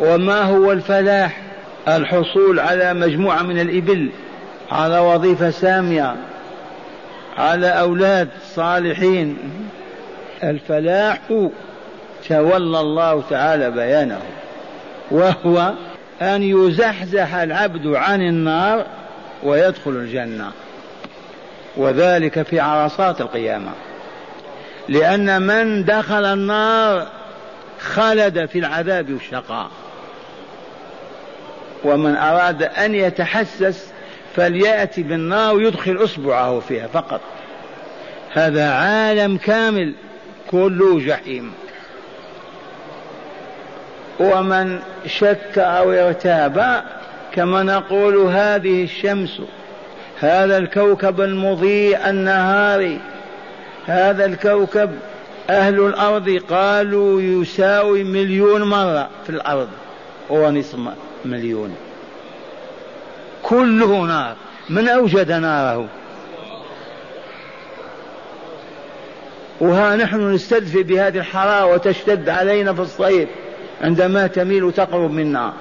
وما 0.00 0.42
هو 0.42 0.72
الفلاح؟ 0.72 1.45
الحصول 1.88 2.60
على 2.60 2.94
مجموعة 2.94 3.42
من 3.42 3.60
الإبل. 3.60 4.10
على 4.70 4.98
وظيفة 4.98 5.50
سامية. 5.50 6.16
على 7.36 7.66
أولاد 7.66 8.28
صالحين. 8.54 9.38
الفلاح 10.42 11.20
تولى 12.28 12.80
الله 12.80 13.22
تعالى 13.30 13.70
بيانه. 13.70 14.20
وهو 15.10 15.72
أن 16.22 16.42
يزحزح 16.42 17.34
العبد 17.34 17.86
عن 17.86 18.22
النار 18.22 18.86
ويدخل 19.42 19.90
الجنة. 19.90 20.50
وذلك 21.76 22.42
في 22.42 22.60
عرصات 22.60 23.20
القيامة. 23.20 23.70
لأن 24.88 25.42
من 25.42 25.84
دخل 25.84 26.24
النار 26.24 27.06
خلد 27.80 28.46
في 28.46 28.58
العذاب 28.58 29.12
والشقاء. 29.12 29.70
ومن 31.86 32.16
أراد 32.16 32.62
أن 32.62 32.94
يتحسس 32.94 33.92
فليأتي 34.36 35.02
بالنار 35.02 35.54
ويدخل 35.54 36.04
أصبعه 36.04 36.60
فيها 36.60 36.86
فقط. 36.86 37.20
هذا 38.32 38.70
عالم 38.70 39.36
كامل 39.36 39.94
كله 40.50 40.98
جحيم. 40.98 41.52
ومن 44.20 44.78
شك 45.06 45.58
أو 45.58 45.92
ارتاب 45.92 46.84
كما 47.32 47.62
نقول 47.62 48.16
هذه 48.16 48.84
الشمس 48.84 49.40
هذا 50.20 50.58
الكوكب 50.58 51.20
المضيء 51.20 52.10
النهاري 52.10 53.00
هذا 53.86 54.24
الكوكب 54.24 54.90
أهل 55.50 55.80
الأرض 55.80 56.28
قالوا 56.50 57.22
يساوي 57.22 58.04
مليون 58.04 58.62
مرة 58.62 59.08
في 59.24 59.30
الأرض. 59.30 59.68
هو 60.30 60.50
نصف 60.50 60.78
مليون. 61.26 61.74
كله 63.42 64.06
نار. 64.06 64.36
من 64.70 64.88
أوجد 64.88 65.32
ناره؟ 65.32 65.88
وها 69.60 69.96
نحن 69.96 70.34
نستدفي 70.34 70.82
بهذه 70.82 71.18
الحرارة 71.18 71.66
وتشتد 71.66 72.28
علينا 72.28 72.72
في 72.72 72.80
الصيف 72.80 73.28
عندما 73.82 74.26
تميل 74.26 74.64
وتقرب 74.64 75.10
منا 75.10 75.52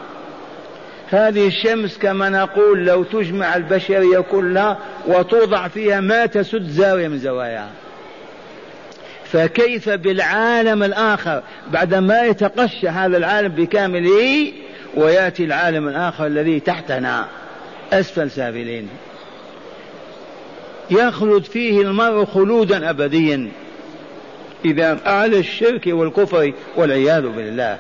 هذه 1.09 1.47
الشمس 1.47 1.97
كما 1.97 2.29
نقول 2.29 2.85
لو 2.85 3.03
تجمع 3.03 3.55
البشرية 3.55 4.19
كلها 4.19 4.77
وتوضع 5.07 5.67
فيها 5.67 6.01
ما 6.01 6.25
تسد 6.25 6.67
زاوية 6.67 7.07
من 7.07 7.17
زواياها. 7.17 7.71
فكيف 9.25 9.89
بالعالم 9.89 10.83
الآخر 10.83 11.43
بعدما 11.71 12.23
يتقشى 12.23 12.87
هذا 12.87 13.17
العالم 13.17 13.47
بكامله 13.47 14.51
ويأتي 14.95 15.45
العالم 15.45 15.87
الآخر 15.87 16.25
الذي 16.25 16.59
تحتنا. 16.59 17.25
أسفل 17.93 18.31
سافلين. 18.31 18.89
يخلد 20.91 21.43
فيه 21.43 21.81
المرء 21.81 22.25
خلودا 22.25 22.89
أبديا. 22.89 23.51
إذا 24.65 24.99
أعلى 25.07 25.39
الشرك 25.39 25.83
والكفر 25.87 26.53
والعياذ 26.75 27.27
بالله. 27.27 27.77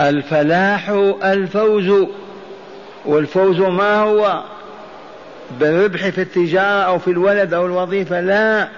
الفلاح 0.00 0.88
الفوز. 1.24 2.06
والفوز 3.04 3.60
ما 3.60 3.96
هو؟ 3.96 4.42
بالربح 5.60 6.08
في 6.08 6.20
التجارة 6.20 6.82
أو 6.82 6.98
في 6.98 7.10
الولد 7.10 7.54
أو 7.54 7.66
الوظيفة 7.66 8.20
لا. 8.20 8.68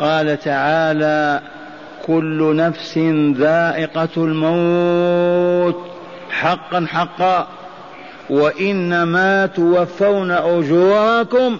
قال 0.00 0.40
تعالى 0.40 1.40
كل 2.06 2.56
نفس 2.56 2.98
ذائقة 3.36 4.08
الموت 4.16 5.90
حقا 6.30 6.86
حقا. 6.88 7.48
وإنما 8.30 9.46
توفون 9.46 10.30
أجوركم 10.30 11.58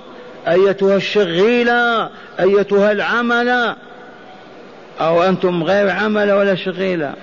أيتها 0.49 0.97
الشغيلة 0.97 2.11
أيتها 2.41 2.93
العملة 2.93 3.77
أو 5.01 5.23
أنتم 5.23 5.63
غير 5.63 5.91
عمل 5.91 6.33
ولا 6.33 6.55
شغيلة. 6.55 7.15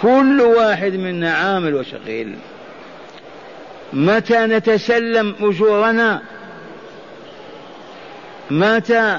كل 0.00 0.40
واحد 0.40 0.92
منا 0.92 1.32
عامل 1.32 1.74
وشغيل. 1.74 2.34
متى 3.92 4.38
نتسلم 4.38 5.34
أجورنا؟ 5.40 6.22
متى؟ 8.50 9.18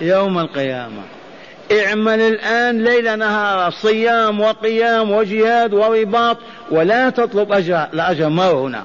يوم 0.00 0.38
القيامة. 0.38 1.02
اعمل 1.74 2.20
الآن 2.20 2.84
ليل 2.84 3.18
نهار 3.18 3.70
صيام 3.70 4.40
وقيام 4.40 5.10
وجهاد 5.10 5.74
ورباط 5.74 6.36
ولا 6.70 7.10
تطلب 7.10 7.52
أجر 7.52 7.86
الأجر 7.94 8.28
ما 8.28 8.50
هنا. 8.50 8.82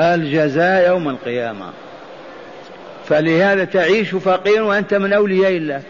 الجزاء 0.00 0.88
يوم 0.88 1.08
القيامة. 1.08 1.66
فلهذا 3.08 3.64
تعيش 3.64 4.14
فقيرا 4.14 4.62
وأنت 4.62 4.94
من 4.94 5.12
أولياء 5.12 5.50
الله. 5.50 5.82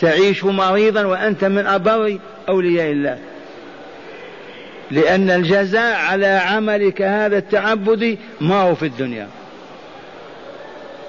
تعيش 0.00 0.44
مريضا 0.44 1.04
وأنت 1.04 1.44
من 1.44 1.66
أبر 1.66 2.18
أولياء 2.48 2.90
الله. 2.90 3.18
لأن 4.90 5.30
الجزاء 5.30 5.96
على 5.96 6.26
عملك 6.26 7.02
هذا 7.02 7.38
التعبد 7.38 8.18
ما 8.40 8.62
هو 8.62 8.74
في 8.74 8.86
الدنيا. 8.86 9.28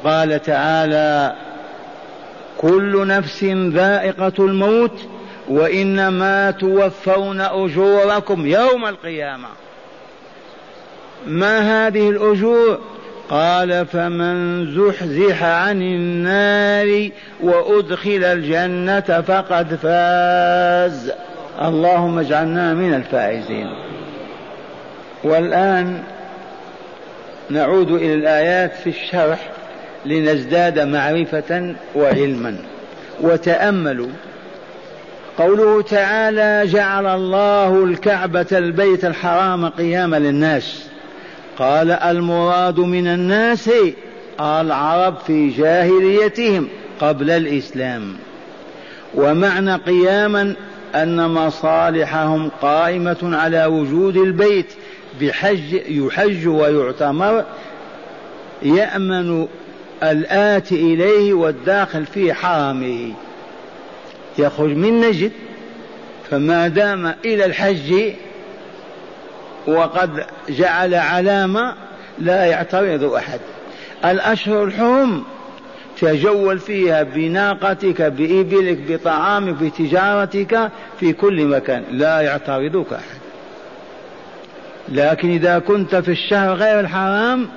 قال 0.03 0.41
تعالى 0.43 1.35
كل 2.63 3.07
نفس 3.07 3.43
ذائقة 3.73 4.33
الموت 4.39 5.01
وإنما 5.49 6.51
توفون 6.51 7.41
أجوركم 7.41 8.45
يوم 8.45 8.85
القيامة. 8.85 9.47
ما 11.27 11.87
هذه 11.87 12.09
الأجور؟ 12.09 12.79
قال 13.29 13.85
فمن 13.85 14.65
زحزح 14.75 15.43
عن 15.43 15.81
النار 15.81 17.09
وأدخل 17.41 18.23
الجنة 18.23 19.21
فقد 19.21 19.75
فاز. 19.75 21.11
اللهم 21.61 22.19
اجعلنا 22.19 22.73
من 22.73 22.93
الفائزين. 22.93 23.67
والآن 25.23 26.03
نعود 27.49 27.91
إلى 27.91 28.13
الآيات 28.13 28.73
في 28.75 28.89
الشرح. 28.89 29.52
لنزداد 30.05 30.79
معرفة 30.79 31.75
وعلما. 31.95 32.57
وتأملوا. 33.21 34.09
قوله 35.37 35.81
تعالى 35.81 36.71
جعل 36.71 37.05
الله 37.05 37.83
الكعبة 37.83 38.45
البيت 38.51 39.05
الحرام 39.05 39.69
قياما 39.69 40.19
للناس 40.19 40.87
قال 41.57 41.91
المراد 41.91 42.79
من 42.79 43.07
الناس 43.07 43.69
العرب 44.39 45.17
في 45.27 45.49
جاهليتهم 45.49 46.67
قبل 47.01 47.29
الإسلام 47.29 48.13
ومعنى 49.15 49.75
قياما 49.75 50.55
أن 50.95 51.29
مصالحهم 51.29 52.49
قائمة 52.61 53.17
على 53.23 53.65
وجود 53.65 54.17
البيت 54.17 54.73
بحج 55.21 55.73
يحج 55.73 56.47
ويعتمر 56.47 57.43
يأمن 58.61 59.47
الآتي 60.03 60.75
إليه 60.75 61.33
والداخل 61.33 62.05
في 62.05 62.33
حرمه 62.33 63.13
يخرج 64.37 64.69
من 64.75 65.01
نجد 65.01 65.31
فما 66.31 66.67
دام 66.67 67.13
إلى 67.25 67.45
الحج 67.45 68.13
وقد 69.67 70.25
جعل 70.49 70.93
علامة 70.93 71.75
لا 72.19 72.45
يعترض 72.45 73.03
أحد. 73.03 73.39
الأشهر 74.05 74.63
الحرم 74.63 75.23
تجول 76.01 76.59
فيها 76.59 77.03
بناقتك 77.03 78.01
بإبلك 78.01 78.77
بطعامك 78.89 79.53
بتجارتك 79.63 80.71
في 80.99 81.13
كل 81.13 81.45
مكان. 81.45 81.83
لا 81.91 82.21
يعترضك 82.21 82.93
أحد. 82.93 83.23
لكن 84.89 85.29
إذا 85.29 85.59
كنت 85.59 85.95
في 85.95 86.11
الشهر 86.11 86.53
غير 86.53 86.79
الحرام 86.79 87.47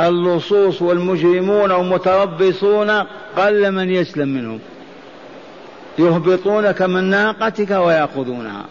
اللصوص 0.00 0.82
والمجرمون 0.82 1.70
والمتربصون 1.70 2.90
قل 3.36 3.72
من 3.72 3.90
يسلم 3.90 4.28
منهم. 4.28 4.58
يهبطونك 5.98 6.82
من 6.82 7.04
ناقتك 7.04 7.70
ويأخذونها. 7.70 8.64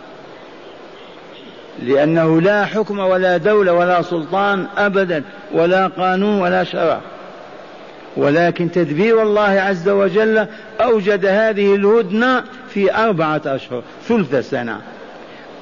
لأنه 1.83 2.41
لا 2.41 2.65
حكم 2.65 2.99
ولا 2.99 3.37
دولة 3.37 3.73
ولا 3.73 4.01
سلطان 4.01 4.67
أبدا 4.77 5.23
ولا 5.53 5.87
قانون 5.87 6.41
ولا 6.41 6.63
شرع. 6.63 7.01
ولكن 8.17 8.71
تدبير 8.71 9.21
الله 9.21 9.41
عز 9.41 9.89
وجل 9.89 10.47
أوجد 10.81 11.25
هذه 11.25 11.75
الهدنة 11.75 12.43
في 12.69 12.95
أربعة 12.95 13.41
أشهر 13.45 13.83
ثلث 14.07 14.49
سنة. 14.49 14.81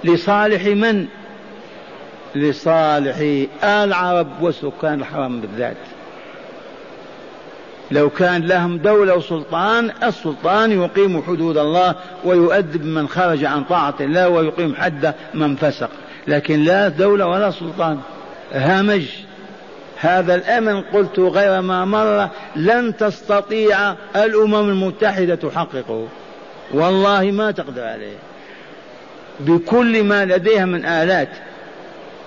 لصالح 0.04 0.65
من؟ 0.65 1.08
لصالح 2.35 3.45
العرب 3.63 4.27
وسكان 4.41 4.99
الحرم 4.99 5.41
بالذات. 5.41 5.77
لو 7.91 8.09
كان 8.09 8.41
لهم 8.41 8.77
دولة 8.77 9.15
وسلطان 9.15 9.91
السلطان 10.03 10.71
يقيم 10.71 11.21
حدود 11.21 11.57
الله 11.57 11.95
ويؤدب 12.23 12.85
من 12.85 13.07
خرج 13.07 13.45
عن 13.45 13.63
طاعة 13.63 13.95
الله 13.99 14.29
ويقيم 14.29 14.75
حد 14.75 15.13
من 15.33 15.55
فسق. 15.55 15.89
لكن 16.27 16.63
لا 16.63 16.87
دولة 16.87 17.27
ولا 17.27 17.51
سلطان. 17.51 17.99
همج 18.53 19.03
هذا 19.99 20.35
الأمن 20.35 20.81
قلت 20.81 21.19
غير 21.19 21.61
ما 21.61 21.85
مر 21.85 22.29
لن 22.55 22.97
تستطيع 22.97 23.95
الأمم 24.15 24.69
المتحدة 24.69 25.35
تحققه. 25.35 26.07
والله 26.73 27.31
ما 27.31 27.51
تقدر 27.51 27.83
عليه. 27.83 28.17
بكل 29.39 30.03
ما 30.03 30.25
لديها 30.25 30.65
من 30.65 30.85
آلات. 30.85 31.29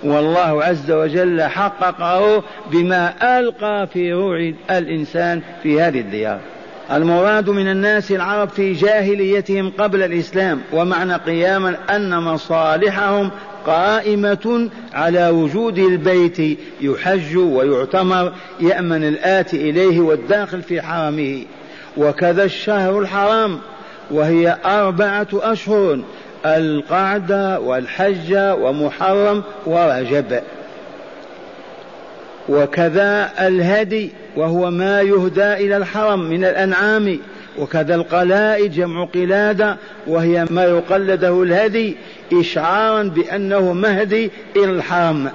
والله 0.03 0.63
عز 0.63 0.91
وجل 0.91 1.43
حققه 1.43 2.43
بما 2.71 3.13
ألقى 3.39 3.87
في 3.93 4.13
روع 4.13 4.53
الإنسان 4.71 5.41
في 5.63 5.81
هذه 5.81 5.99
الديار. 5.99 6.39
المراد 6.91 7.49
من 7.49 7.67
الناس 7.67 8.11
العرب 8.11 8.49
في 8.49 8.73
جاهليتهم 8.73 9.71
قبل 9.77 10.03
الإسلام 10.03 10.61
ومعنى 10.73 11.15
قياما 11.15 11.77
أن 11.89 12.19
مصالحهم 12.19 13.31
قائمة 13.65 14.69
على 14.93 15.29
وجود 15.29 15.77
البيت 15.77 16.59
يحج 16.81 17.37
ويعتمر 17.37 18.33
يأمن 18.59 19.03
الآتي 19.07 19.69
إليه 19.69 19.99
والداخل 19.99 20.61
في 20.61 20.81
حرمه. 20.81 21.43
وكذا 21.97 22.43
الشهر 22.43 22.99
الحرام 22.99 23.59
وهي 24.11 24.57
أربعة 24.65 25.27
أشهر 25.33 25.99
القعدة 26.45 27.59
والحج 27.59 28.35
ومحرم 28.35 29.43
ورجب. 29.65 30.41
وكذا 32.49 33.29
الهدي 33.39 34.11
وهو 34.35 34.71
ما 34.71 35.01
يهدى 35.01 35.53
إلى 35.53 35.77
الحرم 35.77 36.19
من 36.19 36.45
الأنعام. 36.45 37.19
وكذا 37.59 37.95
القلائد 37.95 38.71
جمع 38.71 39.05
قلادة 39.05 39.77
وهي 40.07 40.45
ما 40.49 40.63
يقلده 40.63 41.43
الهدي 41.43 41.97
إشعارا 42.33 43.03
بأنه 43.03 43.73
مهدي 43.73 44.31
إلى 44.55 44.71
الحرم. 44.71 45.31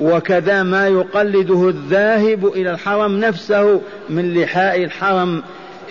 وكذا 0.00 0.62
ما 0.62 0.88
يقلده 0.88 1.68
الذاهب 1.68 2.46
إلى 2.46 2.70
الحرم 2.70 3.20
نفسه 3.20 3.80
من 4.10 4.34
لحاء 4.34 4.84
الحرم. 4.84 5.42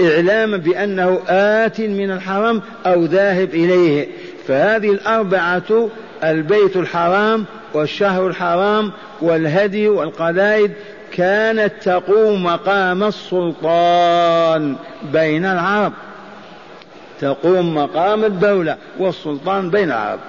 إعلاما 0.01 0.57
بأنه 0.57 1.21
آت 1.27 1.81
من 1.81 2.11
الحرم 2.11 2.61
أو 2.85 3.05
ذاهب 3.05 3.49
إليه. 3.49 4.07
فهذه 4.47 4.91
الأربعة 4.91 5.89
البيت 6.23 6.75
الحرام 6.75 7.45
والشهر 7.73 8.27
الحرام 8.27 8.91
والهدي 9.21 9.87
والقلائد 9.87 10.71
كانت 11.13 11.73
تقوم 11.83 12.43
مقام 12.43 13.03
السلطان 13.03 14.75
بين 15.13 15.45
العرب. 15.45 15.93
تقوم 17.21 17.75
مقام 17.75 18.25
الدولة 18.25 18.77
والسلطان 18.99 19.69
بين 19.69 19.91
العرب. 19.91 20.19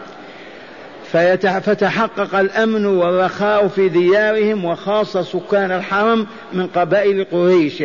فتحقق 1.63 2.39
الأمن 2.39 2.87
والرخاء 2.87 3.69
في 3.69 3.89
ديارهم 3.89 4.65
وخاصة 4.65 5.23
سكان 5.23 5.73
الحرم 5.73 6.27
من 6.53 6.67
قبائل 6.67 7.27
قريش. 7.33 7.83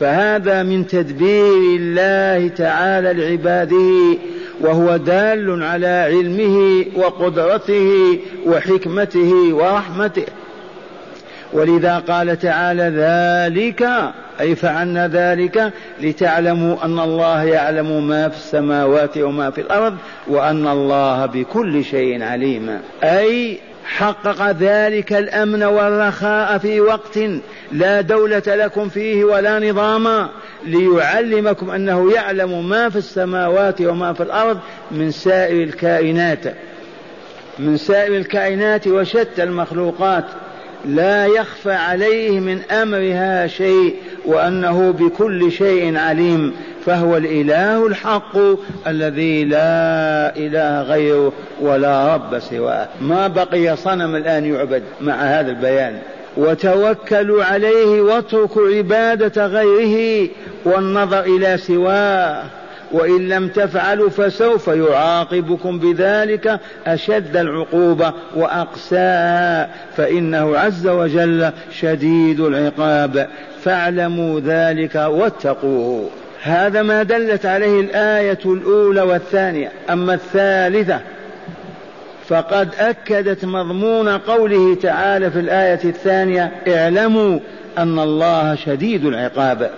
فهذا 0.00 0.62
من 0.62 0.86
تدبير 0.86 1.76
الله 1.80 2.48
تعالى 2.48 3.12
لعباده 3.12 4.18
وهو 4.60 4.96
دال 4.96 5.62
على 5.62 5.86
علمه 5.86 6.84
وقدرته 6.96 8.18
وحكمته 8.46 9.54
ورحمته. 9.54 10.26
ولذا 11.52 11.98
قال 11.98 12.38
تعالى 12.38 12.82
ذلك 12.82 13.88
أي 14.40 14.54
فعلنا 14.54 15.08
ذلك 15.08 15.72
لتعلموا 16.00 16.84
أن 16.84 16.98
الله 16.98 17.44
يعلم 17.44 18.08
ما 18.08 18.28
في 18.28 18.36
السماوات 18.36 19.18
وما 19.18 19.50
في 19.50 19.60
الأرض 19.60 19.96
وأن 20.26 20.66
الله 20.66 21.26
بكل 21.26 21.84
شيء 21.84 22.22
عليم. 22.22 22.78
أي 23.02 23.58
حقق 23.96 24.50
ذلك 24.50 25.12
الأمن 25.12 25.62
والرخاء 25.62 26.58
في 26.58 26.80
وقت 26.80 27.18
لا 27.72 28.00
دولة 28.00 28.42
لكم 28.46 28.88
فيه 28.88 29.24
ولا 29.24 29.70
نظاما 29.70 30.28
ليعلمكم 30.64 31.70
أنه 31.70 32.12
يعلم 32.12 32.68
ما 32.68 32.88
في 32.88 32.96
السماوات 32.96 33.80
وما 33.80 34.12
في 34.12 34.22
الأرض 34.22 34.58
من 34.90 35.10
سائر 35.10 35.62
الكائنات. 35.62 36.54
من 37.58 37.76
سائر 37.76 38.16
الكائنات 38.16 38.86
وشتى 38.86 39.42
المخلوقات. 39.42 40.24
لا 40.84 41.26
يخفى 41.26 41.72
عليه 41.72 42.40
من 42.40 42.62
أمرها 42.70 43.46
شيء 43.46 43.94
وأنه 44.24 44.90
بكل 44.90 45.52
شيء 45.52 45.96
عليم. 45.96 46.52
فهو 46.86 47.16
الإله 47.16 47.86
الحق 47.86 48.36
الذي 48.86 49.44
لا 49.44 50.36
إله 50.36 50.82
غيره 50.82 51.32
ولا 51.60 52.14
رب 52.14 52.38
سواه. 52.38 52.88
ما 53.00 53.28
بقي 53.28 53.76
صنم 53.76 54.16
الآن 54.16 54.54
يعبد 54.54 54.82
مع 55.00 55.14
هذا 55.14 55.50
البيان. 55.50 55.98
وتوكلوا 56.36 57.44
عليه 57.44 58.00
واتركوا 58.00 58.68
عبادة 58.76 59.46
غيره 59.46 60.28
والنظر 60.64 61.20
إلى 61.20 61.56
سواه. 61.56 62.42
وإن 62.92 63.28
لم 63.28 63.48
تفعلوا 63.48 64.10
فسوف 64.10 64.68
يعاقبكم 64.68 65.78
بذلك 65.78 66.60
أشد 66.86 67.36
العقوبة 67.36 68.12
وأقساها 68.36 69.68
فإنه 69.96 70.58
عز 70.58 70.86
وجل 70.86 71.50
شديد 71.80 72.40
العقاب. 72.40 73.28
فاعلموا 73.62 74.40
ذلك 74.40 74.94
واتقوه. 74.94 76.10
هذا 76.42 76.82
ما 76.82 77.02
دلت 77.02 77.46
عليه 77.46 77.80
الآية 77.80 78.38
الأولى 78.44 79.02
والثانية. 79.02 79.72
أما 79.90 80.14
الثالثة 80.14 81.00
فقد 82.28 82.68
أكدت 82.78 83.44
مضمون 83.44 84.08
قوله 84.08 84.74
تعالى 84.74 85.30
في 85.30 85.40
الآية 85.40 85.80
الثانية 85.84 86.52
اعلموا 86.68 87.38
أن 87.78 87.98
الله 87.98 88.54
شديد 88.54 89.04
العقاب 89.04 89.70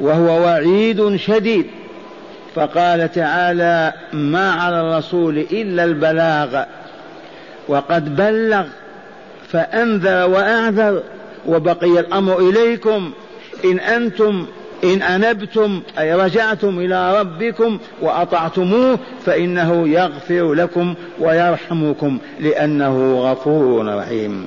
وهو 0.00 0.42
وعيد 0.42 1.16
شديد. 1.16 1.66
فقال 2.54 3.12
تعالى 3.12 3.92
ما 4.12 4.52
على 4.52 4.80
الرسول 4.80 5.38
إلا 5.38 5.84
البلاغ 5.84 6.64
وقد 7.68 8.16
بلغ 8.16 8.64
فأنذر 9.48 10.30
وأعذر 10.30 11.02
وبقي 11.46 12.00
الأمر 12.00 12.38
إليكم. 12.38 13.12
إن 13.64 13.78
أنتم 13.78 14.46
إن 14.84 15.02
أنبتم 15.02 15.82
أي 15.98 16.14
رجعتم 16.14 16.78
إلى 16.78 17.20
ربكم 17.20 17.78
وأطعتموه 18.02 18.98
فإنه 19.26 19.88
يغفر 19.88 20.54
لكم 20.54 20.94
ويرحمكم 21.20 22.18
لأنه 22.40 23.20
غفور 23.20 23.96
رحيم. 23.98 24.46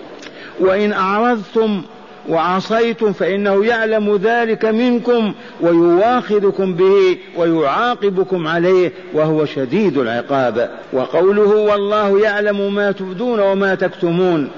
وإن 0.60 0.94
أعرضتم 0.94 1.82
وعصيتم 2.30 3.14
فإنه 3.14 3.66
يعلم 3.66 4.16
ذلك 4.16 4.66
منكم 4.66 5.34
ويواخذكم 5.62 6.74
به 6.74 7.18
ويعاقبكم 7.38 8.48
عليه 8.48 8.92
وهو 9.14 9.46
شديد 9.46 9.98
العقاب. 9.98 10.70
وقوله 10.94 11.56
والله 11.56 12.22
يعلم 12.22 12.76
ما 12.76 12.92
تبدون 12.92 13.40
وما 13.40 13.76
تكتمون. 13.76 14.50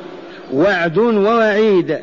وعد 0.53 0.97
ووعيد. 0.97 1.99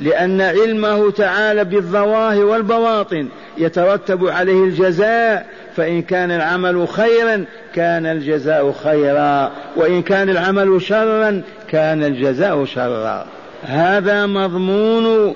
لأن 0.00 0.40
علمه 0.40 1.10
تعالى 1.10 1.64
بالظواهر 1.64 2.44
والبواطن 2.44 3.28
يترتب 3.58 4.26
عليه 4.26 4.64
الجزاء 4.64 5.46
فإن 5.76 6.02
كان 6.02 6.30
العمل 6.30 6.88
خيرا 6.88 7.44
كان 7.74 8.06
الجزاء 8.06 8.72
خيرا 8.72 9.52
وإن 9.76 10.02
كان 10.02 10.28
العمل 10.28 10.82
شرا 10.82 11.42
كان 11.68 12.04
الجزاء 12.04 12.64
شرا. 12.64 13.26
هذا 13.62 14.26
مضمون 14.26 15.34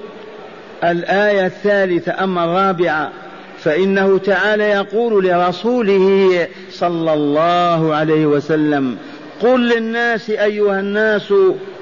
الآية 0.85 1.47
الثالثة 1.47 2.25
أما 2.25 2.45
الرابعة 2.45 3.13
فإنه 3.59 4.19
تعالى 4.19 4.65
يقول 4.65 5.25
لرسوله 5.25 6.49
صلى 6.71 7.13
الله 7.15 7.95
عليه 7.95 8.27
وسلم 8.27 8.97
قل 9.43 9.69
للناس 9.69 10.31
أيها 10.31 10.81
الناس 10.81 11.33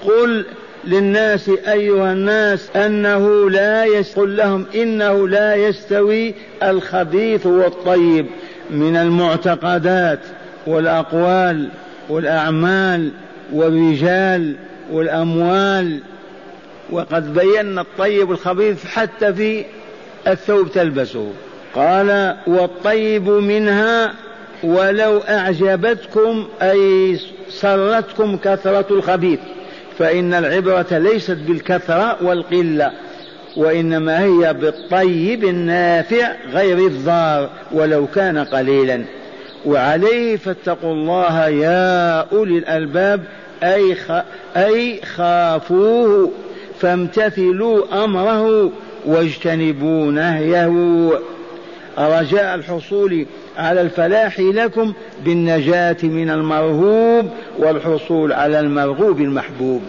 قل 0.05 0.47
للناس 0.85 1.49
أيها 1.69 2.13
الناس 2.13 2.77
أنه 2.77 3.51
لا 3.51 3.85
قل 4.17 4.37
لهم 4.37 4.67
إنه 4.75 5.29
لا 5.29 5.55
يستوي 5.55 6.35
الخبيث 6.63 7.47
والطيب 7.47 8.27
من 8.71 8.97
المعتقدات 8.97 10.19
والأقوال 10.67 11.69
والأعمال 12.09 13.11
والرجال 13.53 14.57
والأموال. 14.93 16.01
وقد 16.91 17.35
بينا 17.35 17.81
الطيب 17.81 18.31
الخبيث 18.31 18.87
حتى 18.87 19.33
في 19.33 19.65
الثوب 20.27 20.71
تلبسه. 20.73 21.33
قال 21.75 22.37
والطيب 22.47 23.29
منها 23.29 24.13
ولو 24.63 25.19
أعجبتكم 25.19 26.47
أي 26.63 27.19
سرتكم 27.49 28.37
كثرة 28.37 28.87
الخبيث. 28.91 29.39
فإن 29.99 30.35
العبرة 30.35 30.87
ليست 30.91 31.39
بالكثرة 31.47 32.17
والقلة 32.23 32.93
وإنما 33.57 34.25
هي 34.25 34.55
بالطيب 34.55 35.45
النافع 35.45 36.33
غير 36.53 36.79
الضار 36.79 37.51
ولو 37.73 38.07
كان 38.07 38.39
قليلا. 38.39 39.05
وعليه 39.67 40.37
فاتقوا 40.37 40.93
الله 40.93 41.49
يا 41.49 42.21
أولي 42.21 42.59
الألباب 42.59 43.25
أي, 43.63 43.97
أي 44.57 45.01
خافوه 45.03 46.31
فامتثلوا 46.81 48.05
أمره 48.05 48.73
واجتنبوا 49.07 50.13
نهيه. 50.13 51.13
رجاء 51.99 52.55
الحصول 52.55 53.27
على 53.59 53.81
الفلاح 53.81 54.41
لكم 54.41 54.93
بالنجاة 55.25 55.97
من 56.03 56.31
المرهوب 56.31 57.31
والحصول 57.59 58.33
على 58.33 58.61
المرغوب 58.61 59.21
المحبوب 59.21 59.83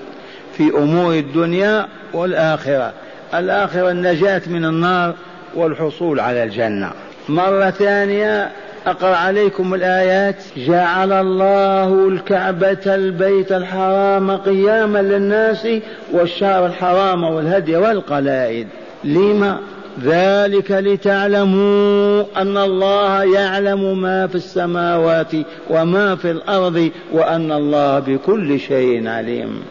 في 0.58 0.70
أمور 0.70 1.14
الدنيا 1.14 1.88
والآخرة. 2.14 2.94
الآخرة 3.34 3.92
النجاة 3.92 4.42
من 4.48 4.66
النار 4.66 5.14
والحصول 5.56 6.20
على 6.20 6.44
الجنة. 6.44 6.92
مرة 7.30 7.70
ثانية 7.70 8.52
أقرأ 8.88 9.16
عليكم 9.16 9.74
الآيات. 9.74 10.36
جعل 10.58 11.12
الله 11.12 12.08
الكعبة 12.08 12.96
البيت 12.96 13.52
الحرام 13.52 14.32
قياما 14.32 15.00
للناس 15.00 15.68
والشهر 16.12 16.66
الحرام 16.66 17.24
والهدي 17.24 17.78
والقلائد. 17.78 18.68
لما؟ 19.04 19.60
ذلك 20.02 20.72
لتعلموا 20.72 22.24
أن 22.38 22.58
الله 22.58 23.24
يعلم 23.24 24.02
ما 24.02 24.28
في 24.28 24.36
السماوات 24.36 25.32
وما 25.70 26.16
في 26.16 26.32
الأرض 26.32 26.90
وأن 27.12 27.52
الله 27.52 28.00
بكل 28.00 28.60
شيء 28.60 29.08
عليم. 29.08 29.64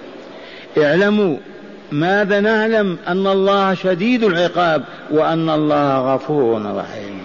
اعلموا 0.78 1.36
ماذا 1.92 2.40
نعلم 2.40 2.98
أن 3.08 3.26
الله 3.26 3.74
شديد 3.74 4.24
العقاب 4.24 4.82
وأن 5.10 5.50
الله 5.50 6.14
غفور 6.14 6.76
رحيم. 6.76 7.22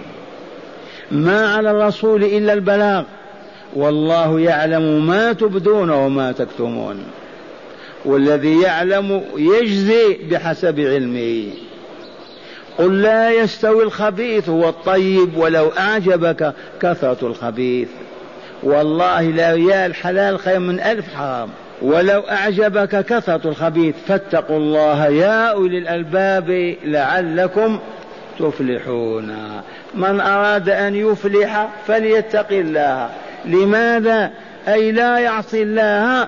ما 1.11 1.53
على 1.53 1.71
الرسول 1.71 2.23
إلا 2.23 2.53
البلاغ 2.53 3.03
والله 3.75 4.39
يعلم 4.39 5.07
ما 5.07 5.33
تبدون 5.33 5.89
وما 5.89 6.31
تكتمون. 6.31 7.03
والذي 8.05 8.61
يعلم 8.61 9.21
يجزي 9.37 10.17
بحسب 10.31 10.79
علمه. 10.79 11.43
قل 12.77 13.01
لا 13.01 13.31
يستوي 13.31 13.83
الخبيث 13.83 14.49
والطيب 14.49 15.37
ولو 15.37 15.71
أعجبك 15.79 16.53
كثرة 16.81 17.27
الخبيث. 17.27 17.87
والله 18.63 19.21
لا 19.21 19.53
ريال 19.53 19.95
حلال 19.95 20.39
خير 20.39 20.59
من 20.59 20.79
ألف 20.79 21.15
حرام. 21.15 21.49
ولو 21.81 22.19
أعجبك 22.19 23.05
كثرة 23.05 23.47
الخبيث 23.49 23.95
فاتقوا 24.07 24.57
الله 24.57 25.07
يا 25.07 25.51
أولي 25.51 25.77
الألباب 25.77 26.75
لعلكم 26.83 27.79
تفلحون. 28.39 29.35
من 29.95 30.19
أراد 30.19 30.69
أن 30.69 30.95
يفلح 30.95 31.69
فليتق 31.87 32.51
الله. 32.51 33.09
لماذا؟ 33.45 34.31
أي 34.67 34.91
لا 34.91 35.19
يعصي 35.19 35.63
الله 35.63 36.27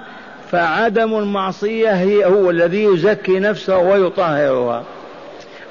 فعدم 0.52 1.18
المعصية 1.18 1.90
هي 1.90 2.26
هو 2.26 2.50
الذي 2.50 2.84
يزكي 2.84 3.40
نفسه 3.40 3.78
ويطهرها. 3.78 4.84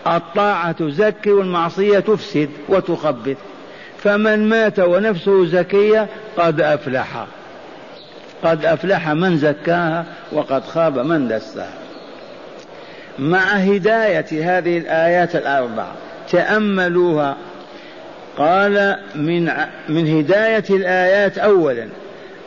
الطاعة 0.06 0.72
تزكي 0.72 1.32
والمعصية 1.32 1.98
تفسد 1.98 2.48
وتخبث. 2.68 3.36
فمن 3.98 4.48
مات 4.48 4.78
ونفسه 4.78 5.46
زكية 5.46 6.06
قد 6.36 6.60
أفلح. 6.60 7.26
قد 8.44 8.64
أفلح 8.64 9.08
من 9.08 9.36
زكاها 9.36 10.04
وقد 10.32 10.64
خاب 10.64 10.98
من 10.98 11.28
دساها. 11.28 11.78
مع 13.18 13.40
هداية 13.40 14.58
هذه 14.58 14.78
الآيات 14.78 15.36
الأربع 15.36 15.86
تأملوها. 16.30 17.36
قال 18.38 18.96
من 19.14 19.50
من 19.88 20.18
هداية 20.18 20.64
الآيات 20.70 21.38
أولا 21.38 21.88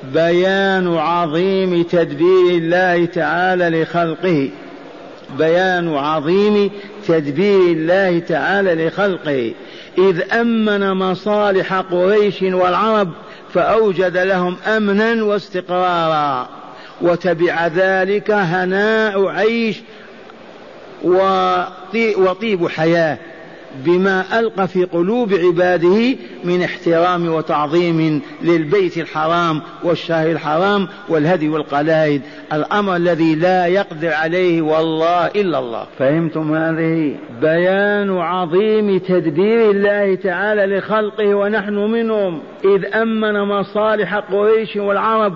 بيان 0.04 0.98
عظيم 0.98 1.84
تدبير 1.84 2.50
الله 2.50 3.06
تعالى 3.06 3.82
لخلقه 3.82 4.50
بيان 5.38 5.98
عظيم 5.98 6.72
تدبير 7.08 7.60
الله 7.62 8.20
تعالى 8.20 8.88
لخلقه. 8.88 9.54
إذ 9.98 10.34
أمن 10.34 10.94
مصالح 10.94 11.74
قريش 11.74 12.42
والعرب 12.42 13.10
فأوجد 13.54 14.18
لهم 14.18 14.58
أمنا 14.68 15.24
واستقرارا. 15.24 16.50
وتبع 17.02 17.68
ذلك 17.68 18.32
هناء 18.32 19.28
عيش 19.28 19.78
وطيب 22.18 22.68
حياة. 22.68 23.18
بما 23.86 24.40
ألقى 24.40 24.68
في 24.68 24.84
قلوب 24.84 25.34
عباده 25.34 26.16
من 26.44 26.64
احترام 26.64 27.34
وتعظيم 27.34 28.22
للبيت 28.44 28.98
الحرام 28.98 29.62
والشهر 29.84 30.32
الحرام 30.32 30.88
والهدي 31.10 31.50
والقلائد. 31.50 32.22
الأمر 32.54 32.96
الذي 32.96 33.36
لا 33.36 33.66
يقدر 33.66 34.14
عليه 34.14 34.62
والله 34.62 35.28
إلا 35.28 35.60
الله. 35.60 35.86
فهمتم 36.00 36.56
هذه؟ 36.56 37.16
بيان 37.42 38.18
عظيم 38.18 38.98
تدبير 38.98 39.72
الله 39.72 40.16
تعالى 40.16 40.78
لخلقه 40.78 41.36
ونحن 41.36 41.76
منهم. 41.76 42.42
إذ 42.66 42.96
أمن 42.96 43.42
مصالح 43.42 44.16
قريش 44.16 44.76
والعرب 44.76 45.34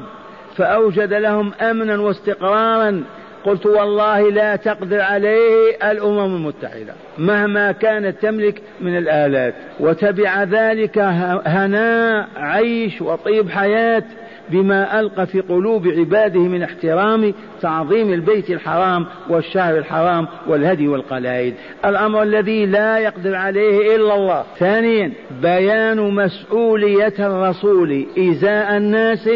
فأوجد 0.58 1.14
لهم 1.14 1.54
أمنا 1.62 2.02
واستقرارا 2.02 3.04
قلت 3.46 3.66
والله 3.66 4.30
لا 4.30 4.56
تقدر 4.56 5.02
عليه 5.02 5.76
الأمم 5.84 6.36
المتحدة 6.36 6.94
مهما 7.18 7.72
كانت 7.72 8.22
تملك 8.22 8.62
من 8.82 8.98
الآلات 8.98 9.54
وتبع 9.80 10.44
ذلك 10.44 10.98
هناء 11.46 12.28
عيش 12.36 13.02
وطيب 13.02 13.50
حياة 13.50 14.04
بما 14.50 15.00
ألقى 15.00 15.28
في 15.28 15.42
قلوب 15.42 15.88
عباده 15.88 16.40
من 16.40 16.64
احترام 16.64 17.34
تعظيم 17.62 18.14
البيت 18.14 18.50
الحرام 18.50 19.06
والشهر 19.30 19.78
الحرام 19.78 20.28
والهدي 20.48 20.88
والقلائد. 20.88 21.54
الأمر 21.86 22.24
الذي 22.24 22.66
لا 22.66 22.98
يقدر 22.98 23.36
عليه 23.36 23.96
إلا 23.96 24.16
الله. 24.16 24.44
ثانيا 24.60 25.12
بيان 25.42 26.00
مسؤولية 26.00 27.14
الرسول 27.20 28.06
إزاء 28.18 28.78
الناس 28.78 29.30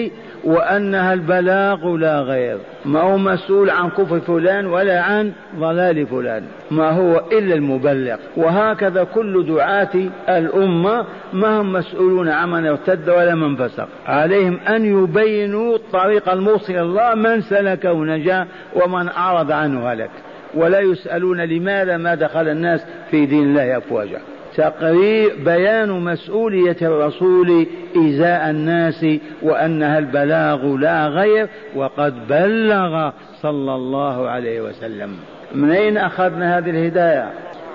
وأنها 0.43 1.13
البلاغ 1.13 1.95
لا 1.95 2.19
غير. 2.19 2.58
ما 2.86 3.02
هو 3.02 3.17
مسؤول 3.17 3.69
عن 3.69 3.89
كفر 3.89 4.19
فلان 4.19 4.65
ولا 4.65 5.02
عن 5.02 5.32
ضلال 5.60 6.08
فلان. 6.08 6.43
ما 6.71 6.89
هو 6.89 7.21
إلا 7.32 7.56
المبلغ. 7.56 8.17
وهكذا 8.38 9.04
كل 9.04 9.45
دعاة 9.45 9.89
الأمة 10.30 11.06
ما 11.34 11.62
هم 11.62 11.73
مسؤولون 11.73 12.30
عمن 12.30 12.67
ارتد 12.67 13.10
ولا 13.10 13.36
من 13.36 13.56
فسق. 13.56 13.88
عليهم 14.08 14.60
أن 14.69 15.04
يبينوا 15.04 15.75
الطريق 15.75 16.30
الموصل 16.30 16.73
الله 16.73 17.15
من 17.15 17.41
سلكه 17.41 18.06
نجا 18.06 18.47
ومن 18.75 19.10
أعرض 19.10 19.52
عنه 19.52 19.93
هلك. 19.93 20.12
ولا 20.54 20.80
يسألون 20.80 21.41
لماذا 21.41 21.97
ما 21.97 22.15
دخل 22.15 22.47
الناس 22.47 22.86
في 23.12 23.25
دين 23.25 23.43
الله 23.43 23.78
أفواجا. 23.78 24.19
تقرير 24.56 25.36
بيان 25.46 25.90
مسؤولية 25.90 26.78
الرسول 26.82 27.68
إزاء 27.98 28.50
الناس 28.50 29.06
وأنها 29.42 30.00
البلاغ 30.00 30.76
لا 30.76 31.08
غير 31.08 31.48
وقد 31.76 32.28
بلغ 32.28 33.12
صلى 33.42 33.76
الله 33.76 34.30
عليه 34.30 34.62
وسلم. 34.62 35.10
من 35.56 35.72
أين 35.72 35.98
أخذنا 35.98 36.58
هذه 36.58 36.70
الهداية؟ 36.70 37.30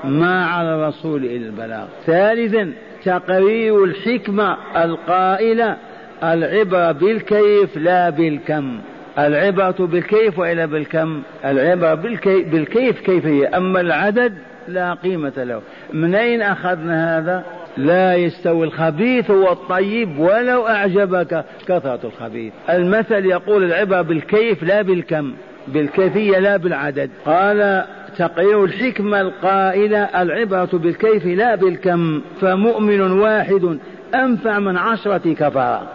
ما 0.04 0.46
على 0.46 0.74
الرسول 0.74 1.24
إلا 1.24 1.46
البلاغ. 1.46 1.86
ثالثا 2.06 2.72
تقرير 3.04 3.84
الحكمة 3.84 4.56
القائلة 4.76 5.76
العبرة 6.22 6.92
بالكيف 6.92 7.76
لا 7.76 8.10
بالكم. 8.10 8.78
العبرة 9.18 9.74
بالكيف 9.78 10.38
وإلا 10.38 10.66
بالكم. 10.66 11.22
العبرة 11.44 11.94
بالكيف, 11.94 12.48
بالكيف 12.48 13.00
كيف 13.00 13.26
هي 13.26 13.46
أما 13.46 13.80
العدد 13.80 14.34
لا 14.68 14.94
قيمة 14.94 15.32
له. 15.36 15.62
من 15.92 16.14
أين 16.14 16.42
أخذنا 16.42 17.18
هذا؟ 17.18 17.44
لا 17.76 18.14
يستوي 18.14 18.66
الخبيث 18.66 19.30
والطيب 19.30 20.18
ولو 20.18 20.68
أعجبك 20.68 21.44
كثرة 21.66 22.00
الخبيث. 22.04 22.52
المثل 22.70 23.26
يقول 23.26 23.64
العبرة 23.64 24.02
بالكيف 24.02 24.62
لا 24.62 24.82
بالكم 24.82 25.32
بالكيفية 25.68 26.38
لا 26.38 26.56
بالعدد. 26.56 27.10
قال 27.26 27.84
تقرير 28.18 28.64
الحكمة 28.64 29.20
القائلة 29.20 29.98
العبرة 29.98 30.68
بالكيف 30.72 31.26
لا 31.26 31.54
بالكم 31.54 32.22
فمؤمن 32.40 33.00
واحد 33.00 33.78
أنفع 34.14 34.58
من 34.58 34.76
عشرة 34.76 35.34
كفار 35.34 35.86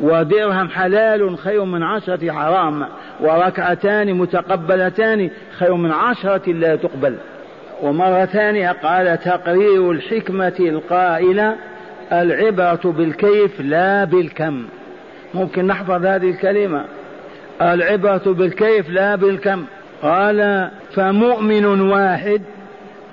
ودرهم 0.00 0.68
حلال 0.68 1.38
خير 1.38 1.64
من 1.64 1.82
عشرة 1.82 2.32
حرام 2.32 2.86
وركعتان 3.20 4.14
متقبلتان 4.14 5.30
خير 5.58 5.74
من 5.74 5.92
عشرة 5.92 6.52
لا 6.52 6.76
تقبل. 6.76 7.16
ومرة 7.82 8.24
ثانية 8.24 8.72
قال 8.72 9.18
تقرير 9.20 9.90
الحكمة 9.90 10.54
القائلة 10.60 11.56
العبرة 12.12 12.92
بالكيف 12.92 13.60
لا 13.60 14.04
بالكم. 14.04 14.64
ممكن 15.34 15.66
نحفظ 15.66 16.06
هذه 16.06 16.30
الكلمة. 16.30 16.84
العبرة 17.62 18.22
بالكيف 18.26 18.90
لا 18.90 19.16
بالكم. 19.16 19.64
قال 20.02 20.70
فمؤمن 20.94 21.80
واحد 21.80 22.42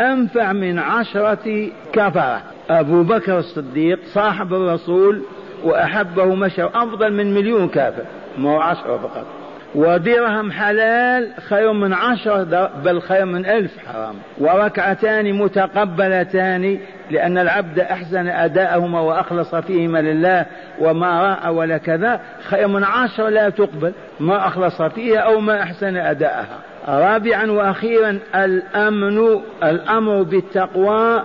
أنفع 0.02 0.52
من 0.52 0.80
عشرة 0.80 1.70
كفرة. 1.94 2.42
أبو 2.70 3.04
بكر 3.04 3.40
الصديق 3.40 4.00
صاحب 4.06 4.54
الرسول 4.54 5.22
وأحبه 5.64 6.26
مشى 6.36 6.64
أفضل 6.64 7.14
من 7.14 7.34
مليون 7.34 7.68
كافر 7.68 8.04
ما 8.38 8.50
هو 8.50 8.60
عشرة 8.60 8.98
فقط. 8.98 9.41
ودرهم 9.76 10.52
حلال 10.52 11.30
خير 11.50 11.72
من 11.72 11.94
عشرة 11.94 12.72
بل 12.84 13.02
خير 13.02 13.26
من 13.26 13.46
ألف 13.46 13.72
حرام. 13.88 14.16
وركعتان 14.38 15.34
متقبلتان 15.34 16.80
لأن 17.12 17.38
العبد 17.38 17.80
أحسن 17.80 18.28
أداءهما 18.28 19.00
وأخلص 19.00 19.56
فيهما 19.56 20.02
لله 20.02 20.46
وما 20.80 21.22
رأى 21.22 21.50
ولا 21.50 21.78
كذا 21.78 22.20
خير 22.44 22.68
من 22.68 22.84
عشرة 22.84 23.30
لا 23.30 23.50
تقبل 23.50 23.94
ما 24.20 24.48
أخلص 24.48 24.82
فيها 24.82 25.20
أو 25.20 25.40
ما 25.40 25.62
أحسن 25.62 25.98
أداءها. 25.98 26.58
رابعا 26.88 27.52
وأخيرا 27.52 28.20
الأمن 28.36 29.42
الأمر 29.64 30.24
بالتقوى 30.24 31.24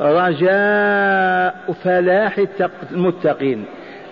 رجاء 0.00 1.54
فلاح 1.84 2.40
المتقين. 2.92 3.64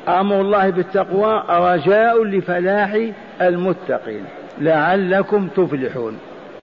أمر 0.09 0.41
الله 0.41 0.71
بالتقوى 0.71 1.45
رجاء 1.49 2.25
لفلاح 2.25 3.09
المتقين. 3.41 4.25
لعلكم 4.61 5.49
تفلحون. 5.57 6.19